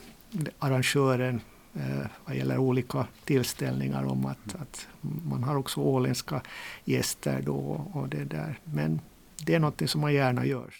arrangören 0.60 1.42
eh, 1.76 2.08
vad 2.26 2.36
gäller 2.36 2.58
olika 2.58 3.08
tillställningar 3.26 4.04
om 4.04 4.26
att, 4.26 4.56
att 4.62 4.88
man 5.02 5.44
har 5.44 5.56
också 5.56 5.82
åländska 5.82 6.42
gäster 6.86 7.42
då 7.46 7.86
och 7.94 8.10
det 8.10 8.24
där. 8.24 8.60
Men 8.64 9.02
det 9.46 9.56
är 9.56 9.60
något 9.60 9.90
som 9.90 10.02
man 10.02 10.14
gärna 10.14 10.46
gör. 10.46 10.74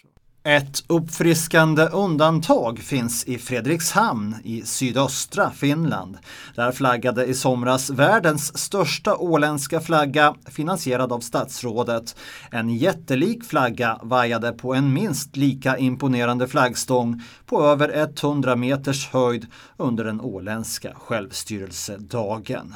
Ett 0.44 0.84
uppfriskande 0.86 1.82
undantag 1.82 2.78
finns 2.78 3.24
i 3.24 3.38
Fredrikshamn 3.38 4.36
i 4.44 4.62
sydöstra 4.62 5.50
Finland. 5.50 6.18
Där 6.54 6.72
flaggade 6.72 7.24
i 7.26 7.34
somras 7.34 7.90
världens 7.90 8.58
största 8.58 9.16
åländska 9.16 9.80
flagga 9.80 10.34
finansierad 10.46 11.12
av 11.12 11.20
statsrådet. 11.20 12.16
En 12.50 12.70
jättelik 12.70 13.44
flagga 13.44 13.98
vajade 14.02 14.52
på 14.52 14.74
en 14.74 14.92
minst 14.92 15.36
lika 15.36 15.78
imponerande 15.78 16.48
flaggstång 16.48 17.22
på 17.46 17.62
över 17.62 18.08
100 18.22 18.56
meters 18.56 19.08
höjd 19.08 19.46
under 19.76 20.04
den 20.04 20.20
åländska 20.20 20.94
självstyrelsedagen. 20.94 22.74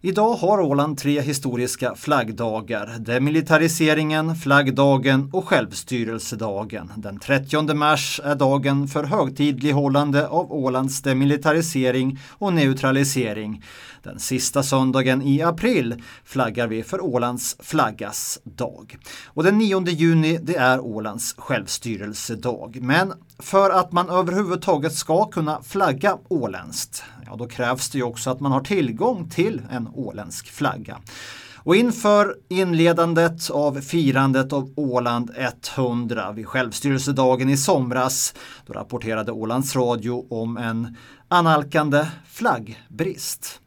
Idag 0.00 0.34
har 0.34 0.60
Åland 0.60 0.98
tre 0.98 1.20
historiska 1.20 1.94
flaggdagar. 1.94 2.96
Demilitariseringen, 2.98 4.36
flaggdagen 4.36 5.30
och 5.32 5.48
självstyrelsedagen. 5.48 6.92
Den 6.96 7.18
30 7.18 7.74
mars 7.74 8.20
är 8.24 8.34
dagen 8.34 8.88
för 8.88 9.04
högtidlighållande 9.04 10.28
av 10.28 10.52
Ålands 10.52 11.02
demilitarisering 11.02 12.18
och 12.30 12.52
neutralisering. 12.52 13.64
Den 14.02 14.18
sista 14.18 14.62
söndagen 14.62 15.22
i 15.22 15.42
april 15.42 16.02
flaggar 16.24 16.66
vi 16.66 16.82
för 16.82 17.04
Ålands 17.04 17.56
flaggas 17.60 18.40
dag. 18.44 18.98
Och 19.26 19.44
den 19.44 19.58
9 19.58 19.88
juni 19.88 20.38
det 20.42 20.56
är 20.56 20.80
Ålands 20.80 21.34
självstyrelsedag. 21.38 22.78
Men 22.82 23.12
för 23.38 23.70
att 23.70 23.92
man 23.92 24.08
överhuvudtaget 24.08 24.92
ska 24.92 25.24
kunna 25.24 25.62
flagga 25.62 26.18
åländskt, 26.28 27.02
ja 27.26 27.36
då 27.36 27.46
krävs 27.46 27.90
det 27.90 27.98
ju 27.98 28.04
också 28.04 28.30
att 28.30 28.40
man 28.40 28.52
har 28.52 28.60
tillgång 28.60 29.30
till 29.30 29.62
en 29.70 29.88
åländsk 29.94 30.50
flagga. 30.50 30.98
Och 31.56 31.76
inför 31.76 32.34
inledandet 32.48 33.50
av 33.50 33.80
firandet 33.80 34.52
av 34.52 34.72
Åland 34.76 35.30
100 35.76 36.32
vid 36.32 36.46
självstyrelsedagen 36.46 37.48
i 37.50 37.56
somras, 37.56 38.34
då 38.66 38.72
rapporterade 38.72 39.32
Ålands 39.32 39.76
Radio 39.76 40.26
om 40.30 40.56
en 40.56 40.96
analkande 41.28 42.06
flaggbrist. 42.26 43.60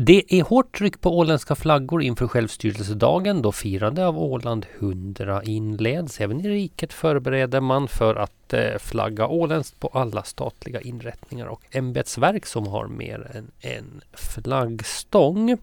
Det 0.00 0.34
är 0.34 0.42
hårt 0.42 0.78
tryck 0.78 1.00
på 1.00 1.18
åländska 1.18 1.54
flaggor 1.54 2.02
inför 2.02 2.28
självstyrelsedagen 2.28 3.42
då 3.42 3.52
firande 3.52 4.06
av 4.06 4.18
Åland 4.18 4.66
100 4.78 5.42
inleds. 5.44 6.20
Även 6.20 6.40
i 6.40 6.48
riket 6.48 6.92
förbereder 6.92 7.60
man 7.60 7.88
för 7.88 8.14
att 8.14 8.52
eh, 8.52 8.78
flagga 8.78 9.26
åländskt 9.26 9.80
på 9.80 9.88
alla 9.88 10.22
statliga 10.22 10.80
inrättningar 10.80 11.46
och 11.46 11.62
ämbetsverk 11.70 12.46
som 12.46 12.66
har 12.66 12.86
mer 12.86 13.30
än 13.34 13.50
en 13.60 14.00
flaggstång. 14.12 15.58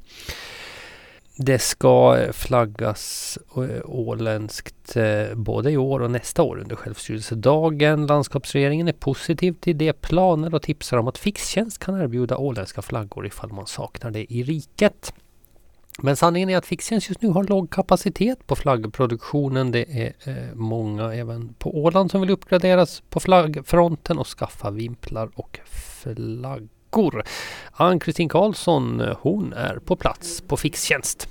Det 1.38 1.60
ska 1.60 2.18
eh, 2.18 2.32
flaggas 2.32 3.38
eh, 3.58 3.82
åländskt 3.86 4.96
eh, 4.96 5.36
både 5.36 5.72
i 5.72 5.78
år 5.78 6.00
och 6.00 6.12
nästa 6.12 6.44
år 6.44 6.60
under 6.60 6.76
självstyrelsedagen. 6.76 8.08
Landskapsregeringen 8.08 8.88
är 8.88 8.94
positiv 8.94 9.54
till 9.54 9.78
de 9.78 9.94
planer 9.94 10.56
och 10.56 10.62
tipsar 10.62 10.98
om 10.98 11.08
att 11.08 11.18
Fixtjänst 11.18 11.80
kan 11.80 12.02
erbjuda 12.02 12.38
åländska 12.38 12.82
flaggor 12.82 13.26
ifall 13.26 13.54
man 13.54 13.68
saknar 13.68 14.12
det 14.12 14.34
i 14.34 14.44
riket. 14.44 15.14
Men 16.02 16.16
sanningen 16.16 16.50
är 16.50 16.58
att 16.58 16.66
Fixtjänst 16.66 17.10
just 17.10 17.22
nu 17.22 17.30
har 17.30 17.44
låg 17.44 17.70
kapacitet 17.70 18.48
på 18.48 18.56
flaggproduktionen. 18.56 19.72
Det 19.72 20.04
är 20.04 20.14
eh, 20.30 20.56
många 20.56 21.14
även 21.14 21.54
på 21.54 21.84
Åland 21.84 22.12
som 22.12 22.22
vill 22.22 22.30
uppgraderas 22.30 23.04
på 23.10 23.20
flaggfronten 23.20 24.18
och 24.18 24.28
skaffa 24.28 24.72
vimplar 24.72 25.30
och 25.36 25.60
flaggor 25.66 26.75
veckor. 26.96 27.24
Ann-Kristin 27.72 28.30
Karlsson, 28.30 29.02
hon 29.22 29.54
är 29.54 29.80
på 29.86 29.96
plats 29.96 30.42
på 30.42 30.58
Fixtjänst. 30.58 31.28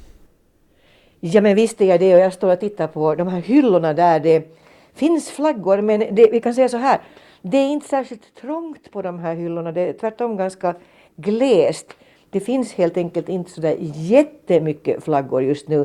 Ja 1.20 1.40
men 1.40 1.56
visst 1.56 1.80
är 1.80 1.84
jag 1.84 2.00
det 2.00 2.14
och 2.14 2.20
jag 2.20 2.32
står 2.32 2.52
och 2.52 2.60
tittar 2.60 2.86
på 2.86 3.14
de 3.14 3.28
här 3.28 3.40
hyllorna 3.40 3.92
där 3.92 4.20
det 4.20 4.56
finns 4.94 5.30
flaggor 5.30 5.80
men 5.80 6.00
det, 6.00 6.28
vi 6.32 6.40
kan 6.40 6.54
säga 6.54 6.68
så 6.68 6.76
här, 6.76 7.00
det 7.42 7.56
är 7.56 7.68
inte 7.68 7.88
särskilt 7.88 8.34
trångt 8.40 8.90
på 8.90 9.02
de 9.02 9.18
här 9.18 9.34
hyllorna, 9.34 9.72
det 9.72 9.80
är 9.80 9.92
tvärtom 9.92 10.36
ganska 10.36 10.74
glest. 11.16 11.86
Det 12.30 12.40
finns 12.40 12.72
helt 12.72 12.96
enkelt 12.96 13.28
inte 13.28 13.50
så 13.50 13.60
där 13.60 13.76
jättemycket 13.80 15.04
flaggor 15.04 15.42
just 15.42 15.68
nu. 15.68 15.80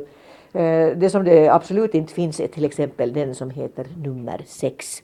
Eh, 0.53 0.97
det 0.97 1.09
som 1.09 1.23
det 1.23 1.49
absolut 1.49 1.95
inte 1.95 2.13
finns 2.13 2.39
är 2.39 2.47
till 2.47 2.65
exempel 2.65 3.13
den 3.13 3.35
som 3.35 3.49
heter 3.49 3.87
nummer 4.03 4.41
sex. 4.45 5.03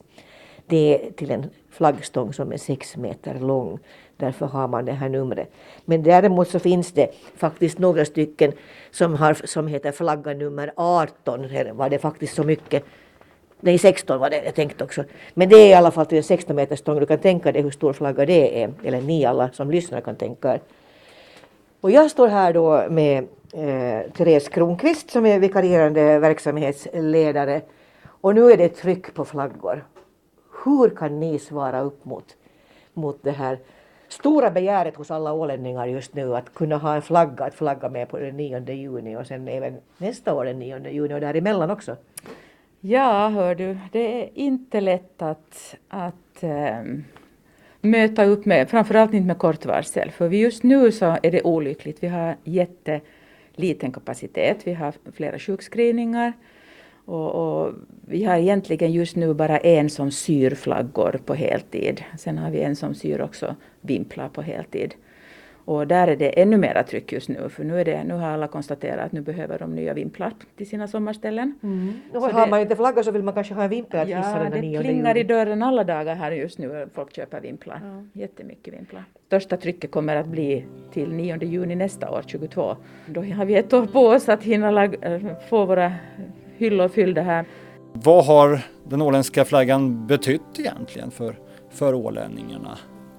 Det 0.67 1.07
är 1.07 1.11
till 1.11 1.31
en 1.31 1.49
flaggstång 1.71 2.33
som 2.33 2.51
är 2.51 2.57
sex 2.57 2.97
meter 2.97 3.39
lång. 3.39 3.79
Därför 4.17 4.45
har 4.45 4.67
man 4.67 4.85
det 4.85 4.91
här 4.91 5.09
numret. 5.09 5.51
Men 5.85 6.03
däremot 6.03 6.47
så 6.49 6.59
finns 6.59 6.91
det 6.91 7.09
faktiskt 7.35 7.79
några 7.79 8.05
stycken 8.05 8.51
som, 8.91 9.15
har, 9.15 9.33
som 9.33 9.67
heter 9.67 9.91
flagga 9.91 10.33
nummer 10.33 10.71
18. 10.75 11.43
Här 11.43 11.71
var 11.73 11.89
det 11.89 11.99
faktiskt 11.99 12.35
så 12.35 12.43
mycket. 12.43 12.83
Nej, 13.59 13.77
16 13.77 14.19
var 14.19 14.29
det 14.29 14.43
jag 14.45 14.55
tänkte 14.55 14.83
också. 14.83 15.03
Men 15.33 15.49
det 15.49 15.55
är 15.55 15.69
i 15.69 15.73
alla 15.73 15.91
fall 15.91 16.05
till 16.05 16.17
en 16.17 16.23
16 16.23 16.55
meters 16.55 16.79
stång. 16.79 16.99
Du 16.99 17.05
kan 17.05 17.17
tänka 17.17 17.51
dig 17.51 17.61
hur 17.61 17.71
stor 17.71 17.93
flagga 17.93 18.25
det 18.25 18.63
är. 18.63 18.73
Eller 18.83 19.01
ni 19.01 19.25
alla 19.25 19.49
som 19.51 19.71
lyssnar 19.71 20.01
kan 20.01 20.15
tänka 20.15 20.53
er. 20.53 20.61
Och 21.81 21.91
jag 21.91 22.11
står 22.11 22.27
här 22.27 22.53
då 22.53 22.85
med 22.89 23.27
eh, 23.53 24.11
Therese 24.11 24.49
Kronqvist 24.49 25.11
som 25.11 25.25
är 25.25 25.39
vikarierande 25.39 26.19
verksamhetsledare. 26.19 27.61
Och 28.21 28.35
nu 28.35 28.51
är 28.51 28.57
det 28.57 28.69
tryck 28.69 29.13
på 29.13 29.25
flaggor. 29.25 29.85
Hur 30.63 30.89
kan 30.89 31.19
ni 31.19 31.39
svara 31.39 31.81
upp 31.81 32.05
mot, 32.05 32.25
mot 32.93 33.19
det 33.21 33.31
här 33.31 33.59
stora 34.19 34.51
begäret 34.51 34.95
hos 34.95 35.11
alla 35.11 35.33
ålänningar 35.33 35.85
just 35.85 36.15
nu 36.15 36.35
att 36.35 36.53
kunna 36.53 36.77
ha 36.77 36.95
en 36.95 37.01
flagga 37.01 37.45
att 37.45 37.55
flagga 37.55 37.89
med 37.89 38.09
på 38.09 38.19
den 38.19 38.37
9 38.37 38.73
juni 38.73 39.15
och 39.15 39.27
sen 39.27 39.47
även 39.47 39.77
nästa 39.97 40.33
år 40.33 40.45
den 40.45 40.59
9 40.59 40.89
juni 40.89 41.13
och 41.13 41.21
däremellan 41.21 41.71
också? 41.71 41.95
Ja, 42.79 43.29
hör 43.29 43.55
du, 43.55 43.77
det 43.91 44.23
är 44.23 44.29
inte 44.33 44.81
lätt 44.81 45.21
att, 45.21 45.75
att 45.87 46.43
ähm, 46.43 47.03
möta 47.81 48.25
upp 48.25 48.45
med, 48.45 48.69
framförallt 48.69 49.13
inte 49.13 49.27
med 49.27 49.37
kort 49.37 49.65
varsel, 49.65 50.11
för 50.11 50.29
just 50.29 50.63
nu 50.63 50.91
så 50.91 51.17
är 51.23 51.31
det 51.31 51.43
olyckligt. 51.43 52.03
Vi 52.03 52.07
har 52.07 52.35
jätteliten 52.43 53.91
kapacitet, 53.91 54.57
vi 54.67 54.73
har 54.73 54.93
flera 55.15 55.39
sjukskrivningar 55.39 56.33
och, 57.05 57.61
och, 57.65 57.73
vi 58.07 58.23
har 58.23 58.37
egentligen 58.37 58.91
just 58.91 59.15
nu 59.15 59.33
bara 59.33 59.57
en 59.57 59.89
som 59.89 60.11
syr 60.11 60.55
flaggor 60.55 61.19
på 61.25 61.33
heltid. 61.33 62.03
Sen 62.17 62.37
har 62.37 62.51
vi 62.51 62.61
en 62.61 62.75
som 62.75 62.95
syr 62.95 63.21
också 63.21 63.55
vimplar 63.81 64.29
på 64.29 64.41
heltid. 64.41 64.95
Och 65.65 65.87
där 65.87 66.07
är 66.07 66.15
det 66.15 66.41
ännu 66.41 66.57
mera 66.57 66.83
tryck 66.83 67.11
just 67.11 67.29
nu, 67.29 67.49
för 67.49 67.63
nu, 67.63 67.79
är 67.79 67.85
det, 67.85 68.03
nu 68.03 68.13
har 68.13 68.27
alla 68.27 68.47
konstaterat 68.47 69.05
att 69.05 69.11
nu 69.11 69.21
behöver 69.21 69.59
de 69.59 69.75
nya 69.75 69.93
vimplar 69.93 70.33
till 70.57 70.67
sina 70.67 70.87
sommarställen. 70.87 71.59
Mm. 71.63 71.93
Så 72.13 72.19
har 72.19 72.45
det, 72.45 72.51
man 72.51 72.59
inte 72.59 72.75
flagga 72.75 73.03
så 73.03 73.11
vill 73.11 73.23
man 73.23 73.33
kanske 73.33 73.53
ha 73.53 73.63
en 73.63 73.69
vimpel 73.69 73.99
att 73.99 74.07
hissa 74.07 74.43
ja, 74.43 74.49
den 74.49 74.71
det 74.71 74.79
plingar 74.79 75.17
i 75.17 75.23
dörren 75.23 75.63
alla 75.63 75.83
dagar 75.83 76.15
här 76.15 76.31
just 76.31 76.57
nu, 76.57 76.87
folk 76.93 77.15
köper 77.15 77.41
vimplar. 77.41 77.81
Ja. 77.83 78.21
Jättemycket 78.21 78.73
vimplar. 78.73 79.03
Största 79.27 79.57
trycket 79.57 79.91
kommer 79.91 80.15
att 80.15 80.27
bli 80.27 80.65
till 80.93 81.11
9 81.11 81.37
juni 81.43 81.75
nästa 81.75 82.11
år, 82.11 82.23
22. 82.27 82.75
Då 83.05 83.21
har 83.21 83.45
vi 83.45 83.55
ett 83.55 83.73
år 83.73 83.85
på 83.85 83.99
oss 83.99 84.29
att 84.29 84.43
hinna 84.43 84.89
få 85.49 85.65
våra 85.65 85.93
hyllor 86.57 86.87
fyllda 86.87 87.21
här. 87.21 87.45
Vad 87.93 88.25
har 88.25 88.61
den 88.89 89.01
åländska 89.01 89.45
flaggan 89.45 90.07
betytt 90.07 90.59
egentligen 90.59 91.11
för, 91.11 91.35
för 91.71 91.93
ålänningarna? 91.93 92.77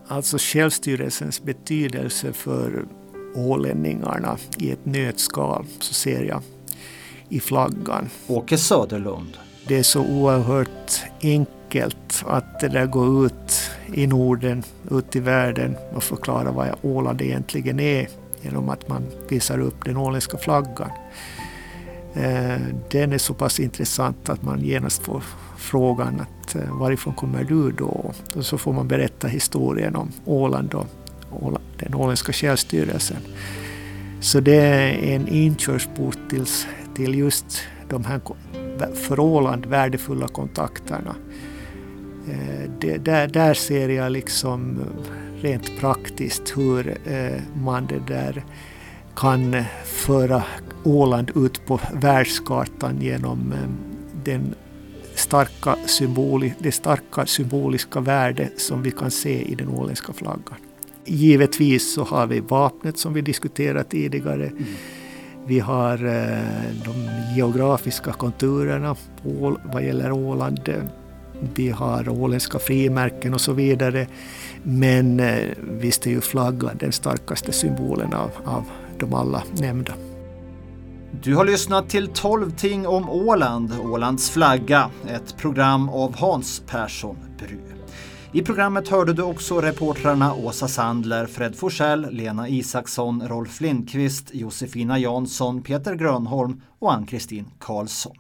Alltså 0.09 0.37
självstyrelsens 0.41 1.43
betydelse 1.43 2.33
för 2.33 2.85
ålänningarna 3.35 4.37
i 4.59 4.71
ett 4.71 4.87
nötskal 4.87 5.65
så 5.79 5.95
ser 5.95 6.25
jag 6.25 6.43
i 7.29 7.41
flaggan. 7.41 8.09
Åke 8.27 8.59
Söderlund. 8.59 9.37
Det 9.69 9.79
är 9.79 9.83
så 9.83 10.01
oerhört 10.07 11.03
enkelt 11.23 12.25
att 12.27 12.61
det 12.61 12.69
där 12.69 12.87
gå 12.87 13.27
ut 13.27 13.71
i 13.95 14.07
Norden, 14.07 14.63
ut 14.91 15.17
i 15.17 15.21
världen 15.21 15.77
och 15.95 16.03
förklara 16.03 16.51
vad 16.53 16.69
Åland 16.83 17.23
egentligen 17.23 17.81
är 17.81 18.09
genom 18.43 18.69
att 18.69 18.89
man 18.89 19.03
visar 19.29 19.61
upp 19.61 19.85
den 19.85 19.97
åländska 19.97 20.39
flaggan. 20.39 20.91
Eh, 22.17 22.61
den 22.91 23.13
är 23.13 23.19
så 23.19 23.35
pass 23.35 23.61
intressant 23.61 24.29
att 24.29 24.43
man 24.43 24.61
genast 24.61 25.03
får 25.03 25.23
frågan 25.57 26.21
att 26.21 26.55
eh, 26.55 26.79
varifrån 26.79 27.15
kommer 27.15 27.45
du 27.45 27.71
då? 27.71 28.13
Och 28.35 28.47
så 28.47 28.59
får 28.59 28.73
man 28.73 28.89
berätta 28.89 29.29
historien 29.29 29.97
om 29.97 30.13
Åland 30.25 30.75
och 31.31 31.61
den 31.79 31.95
åländska 31.95 32.33
självstyrelsen. 32.33 33.17
Så 34.21 34.41
det 34.41 34.57
är 34.57 35.15
en 35.15 35.29
inkörsport 35.29 36.19
till, 36.31 36.47
till 36.95 37.15
just 37.15 37.63
de 37.89 38.05
här 38.05 38.21
för 38.95 39.21
Åland 39.21 39.67
värdefulla 39.67 40.29
kontakterna. 40.29 41.17
Eh, 42.29 42.71
det, 42.81 42.97
där, 42.97 43.29
där 43.29 43.55
ser 43.55 43.89
jag 43.89 44.13
liksom 44.13 44.79
rent 45.41 45.81
praktiskt 45.81 46.57
hur 46.57 46.99
man 47.55 47.87
det 47.87 48.01
där 48.15 48.45
kan 49.17 49.57
föra 49.85 50.43
Åland 50.85 51.31
ut 51.35 51.67
på 51.67 51.81
världskartan 51.95 53.01
genom 53.01 53.53
eh, 53.53 53.59
den 54.25 54.55
starka 55.15 55.77
symboli, 55.87 56.55
det 56.59 56.73
starka 56.73 57.27
symboliska 57.27 58.01
värde 58.01 58.49
som 58.57 58.83
vi 58.83 58.91
kan 58.91 59.11
se 59.11 59.43
i 59.43 59.55
den 59.55 59.69
åländska 59.69 60.13
flaggan. 60.13 60.59
Givetvis 61.05 61.95
så 61.95 62.05
har 62.05 62.27
vi 62.27 62.41
vapnet 62.41 62.99
som 62.99 63.15
vi 63.15 63.21
diskuterade 63.21 63.85
tidigare. 63.85 64.47
Mm. 64.47 64.65
Vi 65.47 65.61
har 65.61 66.05
eh, 66.05 66.75
de 66.85 67.11
geografiska 67.37 68.13
konturerna 68.13 68.97
vad 69.73 69.85
gäller 69.85 70.13
Åland. 70.13 70.89
Vi 71.55 71.69
har 71.69 72.09
åländska 72.09 72.59
frimärken 72.59 73.35
och 73.35 73.41
så 73.41 73.53
vidare. 73.53 74.07
Men 74.63 75.21
eh, 75.21 75.49
visst 75.59 76.07
är 76.07 76.11
ju 76.11 76.21
flaggan 76.21 76.77
den 76.81 76.93
starkaste 76.93 77.53
symbolen 77.53 78.15
av, 78.15 78.31
av 78.45 78.65
de 79.01 79.15
alla 79.15 79.43
nämnda. 79.61 79.93
Du 81.23 81.35
har 81.35 81.45
lyssnat 81.45 81.89
till 81.89 82.09
12 82.09 82.51
ting 82.51 82.87
om 82.87 83.11
Åland, 83.11 83.73
Ålands 83.81 84.31
flagga, 84.31 84.91
ett 85.09 85.37
program 85.37 85.89
av 85.89 86.17
Hans 86.17 86.63
Persson 86.67 87.17
Bry. 87.39 87.59
I 88.33 88.43
programmet 88.43 88.89
hörde 88.89 89.13
du 89.13 89.23
också 89.23 89.61
reportrarna 89.61 90.35
Åsa 90.35 90.69
Sandler, 90.69 91.27
Fred 91.27 91.57
Forsell, 91.57 92.11
Lena 92.11 92.49
Isaksson, 92.49 93.29
Rolf 93.29 93.61
Lindqvist, 93.61 94.31
Josefina 94.35 94.99
Jansson, 94.99 95.63
Peter 95.63 95.95
Grönholm 95.95 96.63
och 96.79 96.93
Ann-Kristin 96.93 97.47
Karlsson. 97.59 98.17